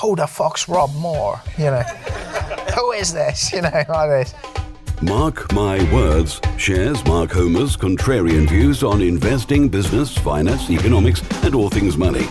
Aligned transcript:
who 0.00 0.16
the 0.16 0.26
fuck's 0.26 0.68
Rob 0.68 0.94
Moore? 0.94 1.40
You 1.58 1.66
know, 1.66 1.82
who 2.74 2.92
is 2.92 3.12
this? 3.12 3.52
You 3.52 3.62
know, 3.62 3.70
like 3.88 4.08
this. 4.08 4.34
Mark 5.02 5.52
My 5.52 5.82
Words 5.92 6.40
shares 6.56 7.04
Mark 7.04 7.32
Homer's 7.32 7.76
contrarian 7.76 8.48
views 8.48 8.84
on 8.84 9.02
investing, 9.02 9.68
business, 9.68 10.16
finance, 10.16 10.70
economics, 10.70 11.22
and 11.42 11.54
all 11.54 11.68
things 11.68 11.96
money. 11.96 12.26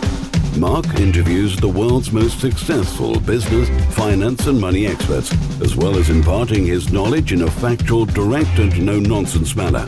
Mark 0.58 0.86
interviews 0.98 1.56
the 1.56 1.68
world's 1.68 2.12
most 2.12 2.40
successful 2.40 3.18
business, 3.20 3.68
finance, 3.94 4.46
and 4.46 4.60
money 4.60 4.86
experts, 4.86 5.32
as 5.60 5.76
well 5.76 5.96
as 5.96 6.08
imparting 6.08 6.64
his 6.64 6.92
knowledge 6.92 7.32
in 7.32 7.42
a 7.42 7.50
factual, 7.50 8.06
direct, 8.06 8.58
and 8.58 8.84
no 8.84 8.98
nonsense 8.98 9.54
manner. 9.54 9.86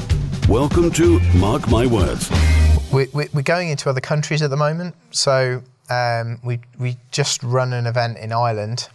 Welcome 0.49 0.91
to 0.93 1.21
Mark 1.37 1.69
My 1.71 1.87
Words. 1.87 2.31
We, 2.93 3.07
we, 3.15 3.29
we're 3.33 3.43
going 3.43 3.71
into 3.71 3.89
other 3.89 4.01
countries 4.01 4.43
at 4.43 4.51
the 4.51 4.57
moment, 4.57 4.95
so 5.11 5.63
um, 5.91 6.41
we 6.43 6.61
we 6.79 6.97
just 7.11 7.43
run 7.43 7.73
an 7.73 7.87
event 7.87 8.19
in 8.19 8.33
Ireland. 8.33 8.89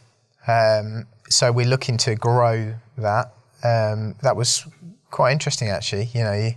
Um, 0.47 1.05
so 1.29 1.51
we're 1.51 1.67
looking 1.67 1.97
to 1.97 2.15
grow 2.15 2.73
that. 2.97 3.33
Um, 3.63 4.15
that 4.23 4.35
was 4.35 4.65
quite 5.11 5.31
interesting, 5.31 5.69
actually. 5.69 6.09
You 6.13 6.23
know, 6.23 6.33
you, 6.33 6.51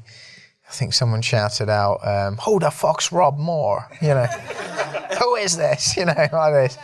I 0.68 0.72
think 0.72 0.94
someone 0.94 1.22
shouted 1.22 1.68
out, 1.68 2.00
"Who 2.44 2.58
the 2.58 2.70
fuck's 2.70 3.12
Rob 3.12 3.38
Moore?" 3.38 3.88
You 4.00 4.08
know, 4.08 4.26
who 5.18 5.36
is 5.36 5.56
this? 5.56 5.96
You 6.02 6.06
know, 6.06 6.28
like 6.32 6.52
this. 6.54 6.78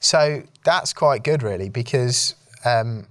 So 0.00 0.42
that's 0.64 0.92
quite 0.92 1.22
good, 1.24 1.42
really, 1.42 1.68
because 1.68 2.34
um, 2.64 3.06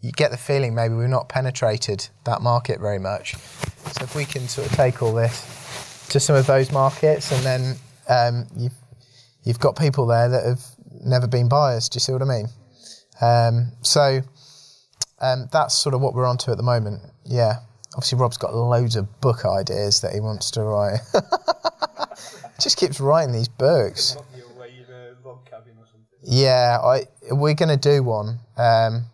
you 0.00 0.12
get 0.12 0.30
the 0.30 0.36
feeling 0.36 0.74
maybe 0.74 0.94
we've 0.94 1.08
not 1.08 1.28
penetrated 1.28 2.08
that 2.24 2.42
market 2.42 2.80
very 2.80 2.98
much. 2.98 3.34
So 3.34 4.04
if 4.04 4.14
we 4.14 4.24
can 4.24 4.46
sort 4.48 4.68
of 4.68 4.76
take 4.76 5.02
all 5.02 5.12
this 5.12 6.06
to 6.10 6.20
some 6.20 6.36
of 6.36 6.46
those 6.46 6.70
markets, 6.70 7.32
and 7.32 7.44
then 7.44 7.76
um, 8.08 8.46
you've 8.56 8.72
you've 9.48 9.58
got 9.58 9.78
people 9.78 10.06
there 10.06 10.28
that 10.28 10.44
have 10.44 10.62
never 11.00 11.26
been 11.26 11.48
buyers. 11.48 11.88
Do 11.88 11.96
you 11.96 12.00
see 12.00 12.12
what 12.12 12.20
I 12.20 12.26
mean? 12.26 12.48
Um, 13.22 13.72
so 13.80 14.20
um, 15.20 15.48
that's 15.50 15.74
sort 15.74 15.94
of 15.94 16.02
what 16.02 16.12
we're 16.12 16.26
onto 16.26 16.50
at 16.50 16.58
the 16.58 16.62
moment. 16.62 17.00
Yeah. 17.24 17.60
Obviously, 17.94 18.18
Rob's 18.18 18.36
got 18.36 18.54
loads 18.54 18.94
of 18.94 19.20
book 19.22 19.46
ideas 19.46 20.02
that 20.02 20.12
he 20.12 20.20
wants 20.20 20.50
to 20.52 20.62
write. 20.62 21.00
Just 22.60 22.76
keeps 22.76 23.00
writing 23.00 23.32
these 23.32 23.48
books. 23.48 24.18
Yeah, 26.22 26.78
I 26.84 27.04
we're 27.30 27.54
going 27.54 27.70
to 27.70 27.76
do 27.78 28.02
one. 28.02 28.40
Um, 28.58 29.06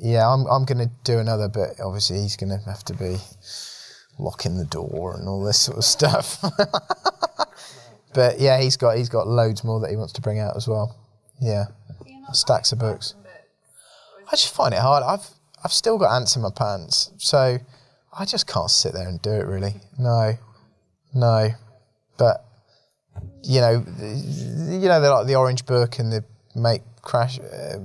yeah, 0.00 0.26
I'm 0.26 0.46
I'm 0.46 0.64
going 0.64 0.78
to 0.78 0.90
do 1.04 1.18
another, 1.18 1.48
but 1.48 1.78
obviously 1.84 2.20
he's 2.20 2.36
going 2.36 2.48
to 2.48 2.70
have 2.70 2.84
to 2.84 2.94
be 2.94 3.16
locking 4.18 4.56
the 4.56 4.64
door 4.64 5.14
and 5.14 5.28
all 5.28 5.44
this 5.44 5.60
sort 5.60 5.76
of 5.76 5.84
stuff. 5.84 6.42
but 8.16 8.40
yeah, 8.40 8.58
he's 8.58 8.78
got 8.78 8.96
he's 8.96 9.10
got 9.10 9.28
loads 9.28 9.62
more 9.62 9.78
that 9.80 9.90
he 9.90 9.96
wants 9.96 10.14
to 10.14 10.22
bring 10.22 10.38
out 10.38 10.56
as 10.56 10.66
well. 10.66 10.96
Yeah, 11.38 11.66
stacks 12.32 12.72
of 12.72 12.78
books. 12.78 13.14
I 14.26 14.30
just 14.30 14.54
find 14.54 14.72
it 14.72 14.80
hard. 14.80 15.04
I've 15.04 15.28
I've 15.62 15.72
still 15.72 15.98
got 15.98 16.16
ants 16.16 16.34
in 16.34 16.40
my 16.40 16.48
pants, 16.50 17.12
so 17.18 17.58
I 18.18 18.24
just 18.24 18.46
can't 18.46 18.70
sit 18.70 18.94
there 18.94 19.06
and 19.06 19.20
do 19.20 19.32
it. 19.32 19.44
Really, 19.44 19.74
no, 19.98 20.32
no. 21.14 21.50
But 22.16 22.42
you 23.42 23.60
know, 23.60 23.84
you 24.00 24.88
know, 24.88 25.00
they're 25.02 25.10
like 25.10 25.26
the 25.26 25.36
Orange 25.36 25.66
Book 25.66 25.98
and 25.98 26.10
the 26.10 26.24
make 26.54 26.80
crash, 27.02 27.38
uh, 27.38 27.76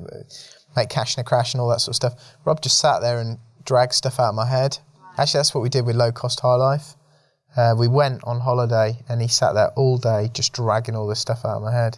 make 0.78 0.88
cash 0.88 1.18
in 1.18 1.22
a 1.22 1.26
crash 1.26 1.54
and 1.54 1.60
all 1.60 1.68
that 1.68 1.82
sort 1.82 1.90
of 1.90 1.96
stuff. 1.98 2.36
Rob 2.46 2.62
just 2.62 2.80
sat 2.80 3.02
there 3.02 3.20
and 3.20 3.38
dragged 3.66 3.94
stuff 3.94 4.18
out 4.18 4.30
of 4.30 4.36
my 4.36 4.48
head. 4.48 4.78
Actually, 5.18 5.40
that's 5.40 5.54
what 5.54 5.62
we 5.62 5.68
did 5.68 5.86
with 5.86 5.98
Low 5.98 6.14
Cost 6.14 6.40
High 6.40 6.56
Life. 6.56 6.96
Uh, 7.56 7.76
we 7.78 7.88
went 7.88 8.24
on 8.24 8.40
holiday 8.40 8.98
and 9.10 9.22
he 9.22 9.28
sat 9.28 9.54
there 9.54 9.72
all 9.76 9.98
day 9.98 10.30
just 10.34 10.54
dragging 10.54 10.96
all 10.96 11.08
this 11.08 11.20
stuff 11.20 11.44
out 11.44 11.58
of 11.58 11.62
my 11.62 11.74
head. 11.74 11.98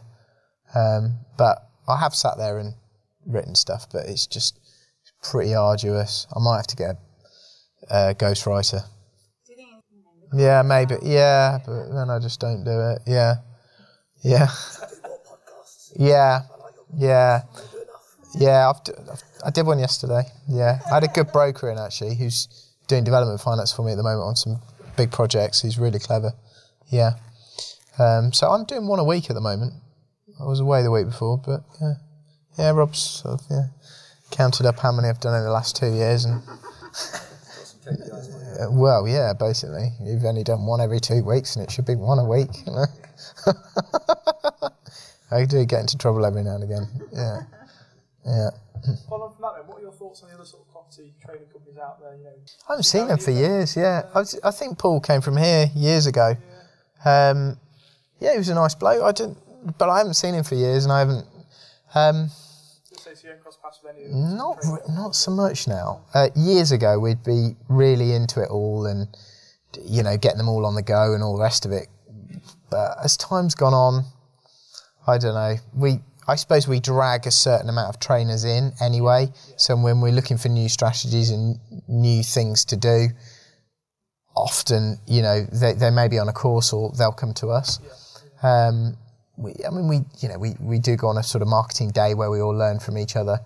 Um, 0.75 1.19
but 1.37 1.69
I 1.87 1.99
have 1.99 2.15
sat 2.15 2.37
there 2.37 2.57
and 2.57 2.73
written 3.27 3.55
stuff, 3.55 3.87
but 3.91 4.07
it's 4.07 4.25
just 4.25 4.59
pretty 5.21 5.53
arduous. 5.53 6.27
I 6.35 6.39
might 6.39 6.57
have 6.57 6.67
to 6.67 6.75
get 6.75 6.95
a, 7.89 8.09
a 8.09 8.15
ghostwriter. 8.15 8.83
Yeah, 10.35 10.63
maybe. 10.63 10.95
Yeah, 11.03 11.59
but 11.63 11.93
then 11.93 12.09
I 12.09 12.17
just 12.19 12.39
don't 12.39 12.63
do 12.63 12.71
it. 12.71 13.03
Yeah, 13.05 13.35
yeah, 14.23 14.47
yeah, 15.95 16.41
yeah, 16.97 17.41
yeah. 18.33 18.69
I've, 18.69 18.83
d- 18.83 18.93
I've, 19.11 19.21
I 19.45 19.49
did 19.51 19.67
one 19.67 19.77
yesterday. 19.77 20.23
Yeah, 20.47 20.79
I 20.89 20.95
had 20.95 21.03
a 21.03 21.07
good 21.07 21.31
broker 21.31 21.69
in 21.69 21.77
actually 21.77 22.15
who's 22.15 22.47
doing 22.87 23.03
development 23.03 23.41
finance 23.41 23.71
for 23.71 23.83
me 23.85 23.91
at 23.91 23.97
the 23.97 24.03
moment 24.03 24.23
on 24.23 24.35
some 24.35 24.59
big 24.95 25.11
projects. 25.11 25.61
He's 25.61 25.77
really 25.77 25.99
clever. 25.99 26.33
Yeah. 26.89 27.13
Um, 27.99 28.33
so 28.33 28.49
I'm 28.49 28.65
doing 28.65 28.87
one 28.87 28.99
a 28.99 29.03
week 29.03 29.29
at 29.29 29.35
the 29.35 29.41
moment. 29.41 29.73
I 30.39 30.45
was 30.45 30.59
away 30.59 30.81
the 30.81 30.91
week 30.91 31.05
before, 31.05 31.37
but 31.37 31.61
yeah, 31.79 31.93
yeah. 32.57 32.71
Rob's 32.71 32.99
sort 32.99 33.39
of, 33.39 33.45
yeah 33.49 33.65
counted 34.33 34.65
up 34.65 34.79
how 34.79 34.91
many 34.91 35.07
I've 35.07 35.19
done 35.19 35.37
in 35.37 35.43
the 35.43 35.51
last 35.51 35.75
two 35.77 35.93
years 35.93 36.25
and. 36.25 36.41
Well, 38.69 39.07
yeah, 39.07 39.33
basically, 39.33 39.89
you've 40.01 40.23
only 40.23 40.43
done 40.43 40.65
one 40.65 40.79
every 40.79 40.99
two 41.01 41.21
weeks, 41.23 41.55
and 41.55 41.65
it 41.65 41.71
should 41.71 41.85
be 41.85 41.95
one 41.95 42.19
a 42.19 42.23
week. 42.23 42.47
You 42.65 42.71
know? 42.71 42.85
I 45.31 45.43
do 45.43 45.65
get 45.65 45.81
into 45.81 45.97
trouble 45.97 46.25
every 46.25 46.43
now 46.43 46.55
and 46.55 46.63
again. 46.63 46.87
Yeah, 47.11 47.41
yeah. 48.25 48.49
Follow 49.09 49.31
from 49.31 49.41
that, 49.41 49.67
what 49.67 49.79
are 49.79 49.81
your 49.81 49.91
thoughts 49.91 50.21
on 50.21 50.29
the 50.29 50.35
other 50.35 50.45
sort 50.45 50.63
of 50.65 50.72
property 50.95 51.13
trading 51.25 51.47
companies 51.51 51.77
out 51.77 51.99
there? 52.01 52.15
You 52.15 52.23
know, 52.23 52.31
I 52.69 52.73
haven't 52.73 52.83
seen 52.83 53.07
them 53.07 53.17
for 53.17 53.31
years. 53.31 53.75
Yeah, 53.75 54.03
I, 54.13 54.19
was, 54.19 54.39
I 54.43 54.51
think 54.51 54.77
Paul 54.77 54.99
came 54.99 55.21
from 55.21 55.37
here 55.37 55.69
years 55.75 56.07
ago. 56.07 56.35
Um, 57.05 57.57
yeah, 58.19 58.33
he 58.33 58.37
was 58.37 58.49
a 58.49 58.55
nice 58.55 58.75
bloke. 58.75 59.03
I 59.03 59.11
didn't, 59.11 59.37
but 59.77 59.89
I 59.89 59.97
haven't 59.97 60.15
seen 60.15 60.33
him 60.33 60.43
for 60.43 60.55
years, 60.55 60.85
and 60.85 60.91
I 60.93 60.99
haven't. 60.99 61.25
Um, 61.95 62.29
associate 62.95 63.41
cross 63.41 63.57
paths 63.61 63.79
with 63.83 63.95
any 63.95 64.05
of 64.05 64.11
them? 64.11 64.37
not 64.37 64.57
not 64.89 65.15
so 65.15 65.31
much 65.31 65.67
now. 65.67 66.01
Uh, 66.13 66.29
years 66.35 66.71
ago, 66.71 66.99
we'd 66.99 67.23
be 67.23 67.55
really 67.69 68.13
into 68.13 68.41
it 68.41 68.49
all, 68.49 68.85
and 68.85 69.07
you 69.83 70.03
know, 70.03 70.17
getting 70.17 70.37
them 70.37 70.49
all 70.49 70.65
on 70.65 70.75
the 70.75 70.83
go 70.83 71.13
and 71.13 71.23
all 71.23 71.35
the 71.35 71.43
rest 71.43 71.65
of 71.65 71.71
it. 71.71 71.87
But 72.69 72.97
as 73.03 73.17
time's 73.17 73.55
gone 73.55 73.73
on, 73.73 74.05
I 75.05 75.17
don't 75.17 75.35
know. 75.35 75.55
We, 75.75 75.99
I 76.27 76.35
suppose, 76.35 76.67
we 76.67 76.79
drag 76.79 77.27
a 77.27 77.31
certain 77.31 77.69
amount 77.69 77.89
of 77.89 77.99
trainers 77.99 78.45
in 78.45 78.71
anyway. 78.81 79.27
So 79.57 79.75
when 79.75 79.99
we're 79.99 80.13
looking 80.13 80.37
for 80.37 80.49
new 80.49 80.69
strategies 80.69 81.29
and 81.29 81.59
new 81.87 82.23
things 82.23 82.65
to 82.65 82.77
do, 82.77 83.09
often, 84.35 84.99
you 85.05 85.21
know, 85.21 85.41
they, 85.51 85.73
they 85.73 85.89
may 85.89 86.07
be 86.07 86.19
on 86.19 86.29
a 86.29 86.33
course 86.33 86.71
or 86.71 86.93
they'll 86.97 87.11
come 87.11 87.33
to 87.35 87.47
us. 87.49 87.79
Um, 88.41 88.97
we, 89.37 89.53
I 89.67 89.71
mean, 89.71 89.87
we, 89.87 90.01
you 90.21 90.29
know, 90.29 90.37
we, 90.37 90.55
we 90.59 90.79
do 90.79 90.95
go 90.95 91.07
on 91.07 91.17
a 91.17 91.23
sort 91.23 91.41
of 91.41 91.47
marketing 91.47 91.91
day 91.91 92.13
where 92.13 92.31
we 92.31 92.39
all 92.39 92.55
learn 92.55 92.79
from 92.79 92.97
each 92.97 93.15
other, 93.15 93.39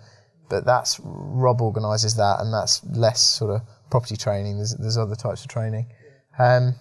but 0.50 0.66
that's 0.66 1.00
Rob 1.04 1.62
organises 1.62 2.16
that, 2.16 2.40
and 2.42 2.54
that's 2.54 2.84
less 2.86 3.22
sort 3.22 3.52
of 3.52 3.62
property 3.90 4.18
training. 4.18 4.58
There's, 4.58 4.76
there's 4.76 4.98
other 4.98 5.16
types 5.16 5.44
of 5.44 5.50
training. 5.50 5.88
Um, 6.38 6.76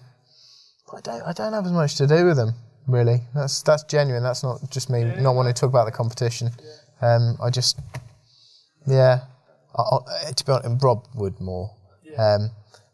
I 0.93 1.01
don't, 1.01 1.21
I 1.23 1.33
don't 1.33 1.53
have 1.53 1.65
as 1.65 1.71
much 1.71 1.95
to 1.95 2.07
do 2.07 2.25
with 2.25 2.37
them 2.37 2.53
really. 2.87 3.21
That's 3.35 3.61
that's 3.61 3.83
genuine. 3.83 4.23
That's 4.23 4.43
not 4.43 4.69
just 4.71 4.89
me 4.89 5.03
not 5.03 5.35
wanting 5.35 5.53
to 5.53 5.59
talk 5.59 5.69
about 5.69 5.85
the 5.85 5.91
competition. 5.91 6.49
Um, 7.01 7.37
I 7.43 7.49
just, 7.49 7.79
yeah, 8.87 9.21
I, 9.77 9.81
I, 10.27 10.31
to 10.31 10.45
be 10.45 10.51
honest, 10.51 10.83
Rob 10.83 11.05
would 11.15 11.39
more. 11.39 11.75
Um, 12.17 12.49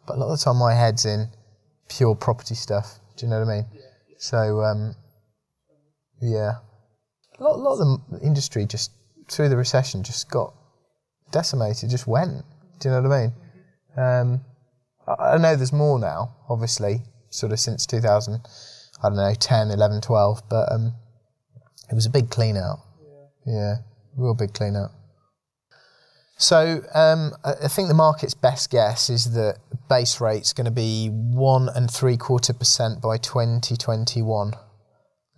but 0.06 0.18
a 0.18 0.20
lot 0.20 0.34
of 0.34 0.40
the 0.40 0.44
time, 0.44 0.58
my 0.58 0.74
head's 0.74 1.06
in 1.06 1.30
pure 1.88 2.16
property 2.16 2.56
stuff. 2.56 3.00
Do 3.16 3.26
you 3.26 3.30
know 3.30 3.40
what 3.40 3.48
I 3.48 3.56
mean? 3.56 3.66
So, 4.18 4.62
um, 4.62 4.96
yeah, 6.22 6.54
a 7.40 7.44
lot, 7.44 7.56
a 7.56 7.62
lot 7.62 7.80
of 7.80 8.02
the 8.10 8.26
industry 8.26 8.66
just 8.66 8.92
through 9.30 9.50
the 9.50 9.58
recession 9.58 10.04
just 10.04 10.30
got 10.30 10.54
decimated, 11.32 11.90
just 11.90 12.08
went. 12.08 12.44
Do 12.80 12.90
you 12.90 12.96
know 12.96 13.02
what 13.02 13.12
I 13.12 13.22
mean? 13.22 13.34
Um, 13.96 14.42
I, 15.08 15.34
I 15.34 15.38
know 15.38 15.56
there's 15.56 15.74
more 15.74 16.00
now, 16.00 16.36
obviously, 16.50 17.02
sort 17.30 17.52
of 17.54 17.60
since 17.60 17.86
2000, 17.86 18.42
I 19.04 19.10
don't 19.10 19.18
know, 19.18 19.34
10, 19.34 19.72
11, 19.72 20.02
12, 20.02 20.50
but 20.50 20.72
um, 20.72 20.94
it 21.90 21.96
was 21.96 22.06
a 22.06 22.10
big 22.10 22.30
clean 22.30 22.58
out. 22.58 22.80
Yeah, 23.46 23.76
real 24.16 24.34
big 24.34 24.54
clean 24.54 24.76
out. 24.76 24.92
So 26.38 26.82
um, 26.94 27.34
I 27.44 27.54
I 27.64 27.68
think 27.68 27.88
the 27.88 27.94
market's 27.94 28.34
best 28.34 28.70
guess 28.70 29.10
is 29.10 29.34
that 29.34 29.60
base 29.90 30.20
rate's 30.20 30.54
going 30.54 30.66
to 30.66 30.72
be 30.72 31.08
one 31.08 31.70
and 31.76 31.90
three 31.90 32.18
quarter 32.18 32.54
percent 32.54 33.02
by 33.02 33.18
2021. 33.18 34.54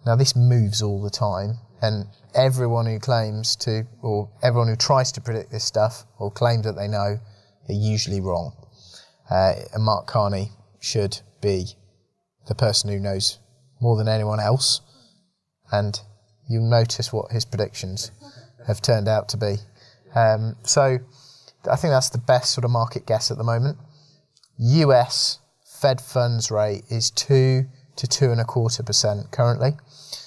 Now 0.05 0.15
this 0.15 0.35
moves 0.35 0.81
all 0.81 1.01
the 1.01 1.09
time, 1.09 1.57
and 1.81 2.05
everyone 2.33 2.85
who 2.85 2.99
claims 2.99 3.55
to, 3.57 3.85
or 4.01 4.29
everyone 4.43 4.67
who 4.67 4.75
tries 4.75 5.11
to 5.13 5.21
predict 5.21 5.51
this 5.51 5.63
stuff 5.63 6.05
or 6.19 6.31
claims 6.31 6.63
that 6.65 6.75
they 6.75 6.87
know, 6.87 7.19
are 7.69 7.73
usually 7.73 8.21
wrong. 8.21 8.53
Uh, 9.29 9.53
and 9.73 9.83
Mark 9.83 10.05
Carney 10.05 10.51
should 10.79 11.19
be 11.41 11.65
the 12.47 12.55
person 12.55 12.91
who 12.91 12.99
knows 12.99 13.39
more 13.85 13.95
than 13.95 14.07
anyone 14.07 14.39
else, 14.39 14.81
and 15.71 16.01
you'll 16.49 16.67
notice 16.67 17.13
what 17.13 17.31
his 17.31 17.45
predictions 17.45 18.11
have 18.65 18.81
turned 18.81 19.07
out 19.07 19.29
to 19.29 19.37
be. 19.37 19.57
Um, 20.15 20.55
so 20.63 20.97
I 21.71 21.75
think 21.75 21.91
that's 21.91 22.09
the 22.09 22.17
best 22.17 22.51
sort 22.51 22.65
of 22.65 22.71
market 22.71 23.05
guess 23.05 23.29
at 23.29 23.37
the 23.37 23.43
moment. 23.43 23.77
US 24.57 25.37
Fed 25.63 26.01
funds 26.01 26.49
rate 26.49 26.83
is 26.89 27.11
two 27.11 27.67
to 27.97 28.07
two 28.07 28.31
and 28.31 28.41
a 28.41 28.43
quarter 28.43 28.81
percent 28.81 29.29
currently. 29.31 29.73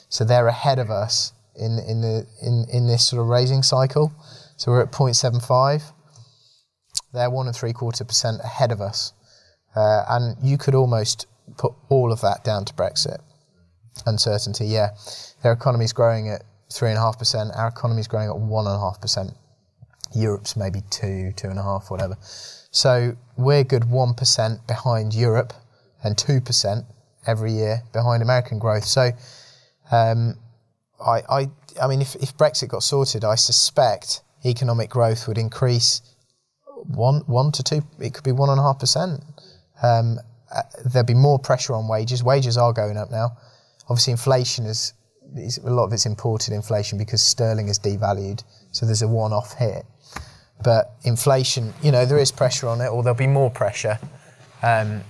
So 0.09 0.25
they're 0.25 0.47
ahead 0.47 0.79
of 0.79 0.89
us 0.89 1.33
in 1.57 1.81
in 1.81 2.01
the 2.01 2.27
in 2.41 2.65
in 2.73 2.87
this 2.87 3.09
sort 3.09 3.21
of 3.21 3.27
raising 3.27 3.65
cycle. 3.65 4.13
So 4.57 4.71
we're 4.71 4.83
at 4.83 4.93
0.75. 4.93 5.83
They're 7.13 7.31
one 7.31 7.49
and 7.49 7.57
three 7.57 7.73
quarter 7.73 8.05
percent 8.05 8.41
ahead 8.45 8.71
of 8.71 8.81
us, 8.81 9.13
uh, 9.75 10.05
and 10.09 10.37
you 10.43 10.59
could 10.59 10.77
almost 10.77 11.27
put 11.57 11.73
all 11.89 12.13
of 12.13 12.21
that 12.21 12.45
down 12.45 12.65
to 12.67 12.75
Brexit 12.75 13.19
uncertainty. 14.07 14.67
Yeah, 14.67 14.91
their 15.43 15.53
economy's 15.53 15.93
growing 15.93 16.29
at 16.29 16.43
three 16.73 16.91
and 16.91 16.99
a 16.99 17.01
half 17.01 17.19
percent. 17.19 17.51
Our 17.55 17.69
economy's 17.69 18.09
growing 18.09 18.29
at 18.29 18.39
one 18.39 18.67
and 18.67 18.77
a 18.77 18.79
half 18.79 19.01
percent. 19.01 19.33
Europe's 20.15 20.57
maybe 20.57 20.83
two, 20.91 21.33
two 21.37 21.49
and 21.49 21.59
a 21.59 21.63
half, 21.63 21.91
whatever. 21.91 22.17
So 22.71 23.17
we're 23.37 23.65
good 23.65 23.85
1% 23.85 24.67
behind 24.67 25.15
Europe 25.15 25.53
and 26.03 26.17
2% 26.17 26.85
every 27.27 27.53
year 27.53 27.83
behind 27.93 28.23
American 28.23 28.59
growth. 28.59 28.85
So 28.85 29.11
um, 29.91 30.37
I, 31.05 31.23
I, 31.29 31.51
I 31.83 31.87
mean, 31.89 32.01
if, 32.01 32.15
if 32.17 32.37
Brexit 32.37 32.69
got 32.69 32.83
sorted, 32.83 33.25
I 33.25 33.35
suspect 33.35 34.23
economic 34.45 34.91
growth 34.91 35.29
would 35.29 35.39
increase 35.39 36.03
one, 36.85 37.23
one 37.27 37.53
to 37.53 37.63
two, 37.63 37.83
it 37.99 38.15
could 38.15 38.25
be 38.25 38.33
one 38.33 38.51
and 38.51 38.59
a 38.59 38.63
half 38.63 38.79
percent. 38.79 39.23
Um, 39.83 40.19
uh, 40.55 40.63
there'd 40.85 41.07
be 41.07 41.15
more 41.15 41.39
pressure 41.39 41.75
on 41.75 41.89
wages. 41.89 42.23
Wages 42.23 42.57
are 42.57 42.73
going 42.73 42.97
up 42.97 43.11
now. 43.11 43.37
Obviously, 43.89 44.13
inflation 44.13 44.67
is, 44.67 44.93
is 45.37 45.59
a 45.59 45.71
lot 45.71 45.85
of 45.85 45.93
it's 45.93 46.07
imported 46.07 46.55
inflation 46.55 46.99
because 46.99 47.23
sterling 47.23 47.69
is 47.69 47.79
devalued. 47.79 48.43
So 48.73 48.87
there's 48.87 49.03
a 49.03 49.09
one-off 49.09 49.55
hit. 49.55 49.85
But 50.63 50.93
inflation, 51.05 51.73
you 51.83 51.93
know, 51.93 52.05
there 52.05 52.19
is 52.19 52.33
pressure 52.33 52.69
on 52.69 52.81
it, 52.81 52.89
or 52.89 53.03
there'll 53.03 53.17
be 53.17 53.27
more 53.27 53.51
pressure. 53.51 53.99
Um, 54.63 55.03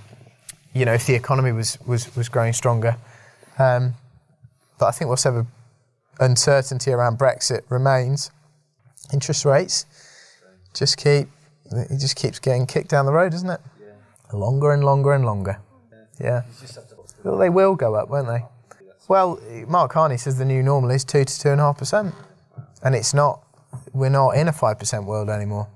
you 0.75 0.85
know, 0.85 0.93
if 0.93 1.07
the 1.07 1.15
economy 1.15 1.53
was 1.53 1.79
was, 1.87 2.15
was 2.15 2.29
growing 2.29 2.53
stronger. 2.53 2.97
Um, 3.59 3.95
but 4.79 4.87
I 4.87 4.91
think 4.93 5.09
whatever 5.09 5.47
uncertainty 6.21 6.93
around 6.93 7.19
Brexit 7.19 7.63
remains, 7.71 8.31
interest 9.13 9.45
rates 9.45 9.87
just 10.75 10.97
keep 10.97 11.29
it 11.71 11.99
just 11.99 12.17
keeps 12.17 12.39
getting 12.39 12.67
kicked 12.67 12.89
down 12.89 13.07
the 13.07 13.13
road, 13.13 13.33
doesn't 13.33 13.51
it? 13.51 13.61
Yeah. 13.81 14.37
Longer 14.37 14.73
and 14.73 14.85
longer 14.85 15.13
and 15.13 15.25
longer. 15.25 15.61
Yeah. 16.21 16.43
Well, 17.25 17.37
they 17.37 17.51
will 17.51 17.75
go 17.75 17.95
up, 17.95 18.09
won't 18.09 18.27
they? 18.27 18.45
Well, 19.09 19.41
Mark 19.67 19.93
Carney 19.93 20.19
says 20.19 20.37
the 20.37 20.45
new 20.45 20.63
normal 20.63 20.91
is 20.91 21.05
two 21.05 21.25
to 21.25 21.41
two 21.41 21.51
and 21.51 21.61
a 21.61 21.65
half 21.65 21.79
percent, 21.79 22.15
and 22.83 22.95
it's 22.95 23.15
not 23.15 23.43
we're 23.93 24.11
not 24.11 24.31
in 24.31 24.49
a 24.49 24.53
5% 24.53 25.05
world 25.05 25.29
anymore. 25.29 25.69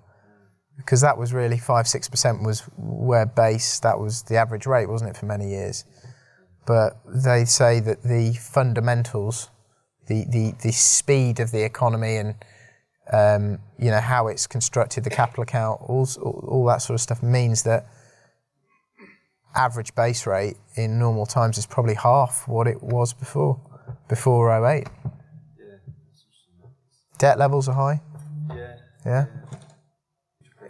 Because 0.77 1.01
that 1.03 1.19
was 1.19 1.33
really 1.33 1.59
5 1.59 1.87
6% 1.87 2.45
was 2.45 2.61
where 2.77 3.27
base 3.27 3.79
that 3.81 3.99
was 3.99 4.23
the 4.23 4.37
average 4.37 4.67
rate 4.67 4.89
wasn't 4.89 5.11
it 5.11 5.17
for 5.17 5.27
many 5.27 5.51
years? 5.51 5.85
But 6.67 6.99
they 7.07 7.45
say 7.45 7.81
that 7.81 8.03
the 8.03 8.33
fundamentals 8.35 9.51
the, 10.09 10.25
the, 10.29 10.55
the 10.63 10.73
speed 10.73 11.41
of 11.41 11.53
the 11.53 11.63
economy 11.63 12.17
and 12.17 12.35
um, 13.13 13.59
you 13.79 13.91
know 13.91 14.01
how 14.01 14.29
it's 14.29 14.47
constructed 14.47 15.05
the 15.05 15.11
capital 15.11 15.43
account 15.43 15.81
all, 15.83 16.09
all 16.21 16.65
that 16.67 16.79
sort 16.79 16.95
of 16.95 17.01
stuff 17.01 17.23
means 17.23 17.63
that 17.65 17.87
average 19.55 19.95
base 19.95 20.27
rate 20.27 20.57
in 20.77 20.99
normal 20.99 21.27
times 21.27 21.59
is 21.59 21.67
probably 21.67 21.95
half 21.95 22.47
what 22.49 22.67
it 22.67 22.83
was 22.83 23.13
before 23.13 23.61
before 24.09 24.67
08 24.67 24.89
Debt 27.23 27.39
levels 27.39 27.69
are 27.69 27.75
high. 27.75 28.01
Yeah. 28.53 28.77
Yeah. 29.07 29.27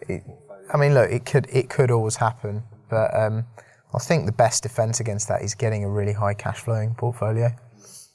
It, 0.07 0.23
I 0.71 0.77
mean, 0.77 0.93
look, 0.93 1.11
it 1.11 1.25
could 1.25 1.47
it 1.51 1.71
could 1.71 1.91
always 1.91 2.17
happen, 2.17 2.63
but 2.91 3.15
um, 3.19 3.47
I 3.95 3.99
think 3.99 4.27
the 4.27 4.33
best 4.33 4.63
defence 4.63 5.01
against 5.01 5.29
that 5.29 5.41
is 5.41 5.55
getting 5.55 5.83
a 5.83 5.89
really 5.89 6.13
high 6.13 6.35
cash 6.35 6.61
flowing 6.61 6.95
portfolio 6.95 7.53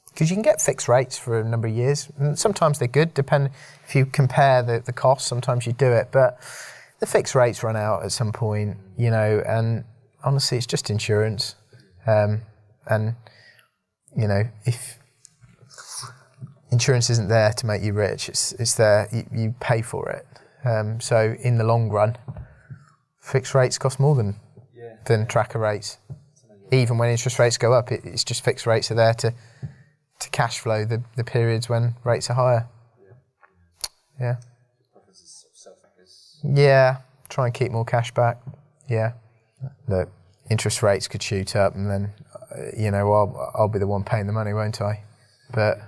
because 0.10 0.30
you 0.30 0.36
can 0.36 0.44
get 0.44 0.62
fixed 0.62 0.88
rates 0.88 1.18
for 1.18 1.40
a 1.40 1.44
number 1.44 1.68
of 1.68 1.74
years. 1.74 2.12
And 2.20 2.38
sometimes 2.38 2.78
they're 2.78 2.88
good, 2.88 3.16
depend 3.16 3.50
if 3.88 3.96
you 3.96 4.06
compare 4.06 4.62
the 4.62 4.84
the 4.86 4.94
costs. 4.94 5.28
Sometimes 5.28 5.66
you 5.66 5.74
do 5.74 5.92
it, 5.92 6.10
but 6.12 6.40
the 7.00 7.08
fixed 7.08 7.34
rates 7.34 7.64
run 7.64 7.76
out 7.76 8.04
at 8.04 8.12
some 8.12 8.32
point, 8.32 8.78
you 8.98 9.10
know. 9.10 9.42
And 9.48 9.84
honestly, 10.24 10.58
it's 10.58 10.68
just 10.68 10.90
insurance, 10.90 11.56
um, 12.06 12.42
and 12.88 13.16
you 14.16 14.28
know 14.28 14.44
if 14.66 14.98
insurance 16.72 17.10
isn't 17.10 17.30
there 17.30 17.54
to 17.54 17.66
make 17.66 17.82
you 17.82 17.94
rich. 17.94 18.30
It's 18.30 18.54
it's 18.54 18.76
there 18.76 19.08
you, 19.12 19.26
you 19.32 19.56
pay 19.60 19.82
for 19.82 20.10
it. 20.10 20.26
Um, 20.66 21.00
so 21.00 21.36
in 21.42 21.58
the 21.58 21.64
long 21.64 21.90
run, 21.90 22.18
fixed 23.22 23.56
rates 23.56 23.78
cost 23.78 24.00
more 24.00 24.16
than 24.16 24.36
yeah. 24.76 24.96
than 25.06 25.28
tracker 25.28 25.60
rates. 25.60 25.98
Even 26.72 26.98
when 26.98 27.10
interest 27.10 27.40
rates 27.40 27.58
go 27.58 27.74
up, 27.74 27.92
it, 27.92 28.02
it's 28.04 28.24
just 28.24 28.44
fixed 28.44 28.66
rates 28.66 28.92
are 28.92 28.96
there 28.96 29.14
to 29.16 29.34
to 30.20 30.30
cash 30.32 30.60
flow 30.60 30.84
the, 30.84 31.04
the 31.16 31.24
periods 31.24 31.70
when 31.70 31.96
rates 32.04 32.30
are 32.30 32.34
higher. 32.34 32.68
Yeah. 34.20 34.38
Yeah. 36.44 36.98
Try 37.30 37.46
and 37.46 37.54
keep 37.54 37.72
more 37.72 37.86
cash 37.86 38.12
back. 38.14 38.42
Yeah. 38.90 39.14
Look, 39.88 40.10
interest 40.50 40.84
rates 40.84 41.08
could 41.08 41.24
shoot 41.24 41.56
up, 41.56 41.76
and 41.76 41.90
then 41.90 42.14
uh, 42.52 42.78
you 42.78 42.92
know 42.92 43.12
I'll 43.12 43.52
I'll 43.56 43.68
be 43.68 43.80
the 43.80 43.88
one 43.88 44.04
paying 44.04 44.28
the 44.28 44.34
money, 44.34 44.54
won't 44.54 44.82
I? 44.82 45.04
But 45.54 45.80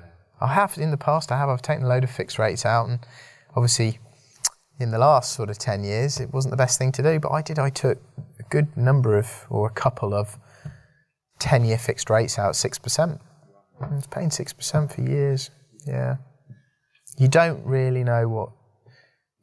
I 0.41 0.53
have 0.53 0.77
in 0.77 0.91
the 0.91 0.97
past. 0.97 1.31
I 1.31 1.37
have. 1.37 1.49
I've 1.49 1.61
taken 1.61 1.85
a 1.85 1.87
load 1.87 2.03
of 2.03 2.09
fixed 2.09 2.39
rates 2.39 2.65
out, 2.65 2.87
and 2.87 2.99
obviously, 3.55 3.99
in 4.79 4.91
the 4.91 4.99
last 4.99 5.33
sort 5.33 5.49
of 5.49 5.57
ten 5.57 5.83
years, 5.83 6.19
it 6.19 6.33
wasn't 6.33 6.51
the 6.51 6.57
best 6.57 6.77
thing 6.79 6.91
to 6.93 7.03
do. 7.03 7.19
But 7.19 7.31
I 7.31 7.41
did. 7.41 7.59
I 7.59 7.69
took 7.69 7.99
a 8.39 8.43
good 8.49 8.75
number 8.77 9.17
of, 9.17 9.45
or 9.49 9.67
a 9.67 9.73
couple 9.73 10.13
of, 10.13 10.37
ten-year 11.39 11.77
fixed 11.77 12.09
rates 12.09 12.39
out, 12.39 12.55
six 12.55 12.79
percent. 12.79 13.21
I 13.81 13.93
was 13.95 14.07
paying 14.07 14.31
six 14.31 14.51
percent 14.53 14.93
for 14.93 15.01
years. 15.01 15.51
Yeah. 15.85 16.17
You 17.17 17.27
don't 17.27 17.65
really 17.65 18.03
know 18.03 18.27
what, 18.29 18.49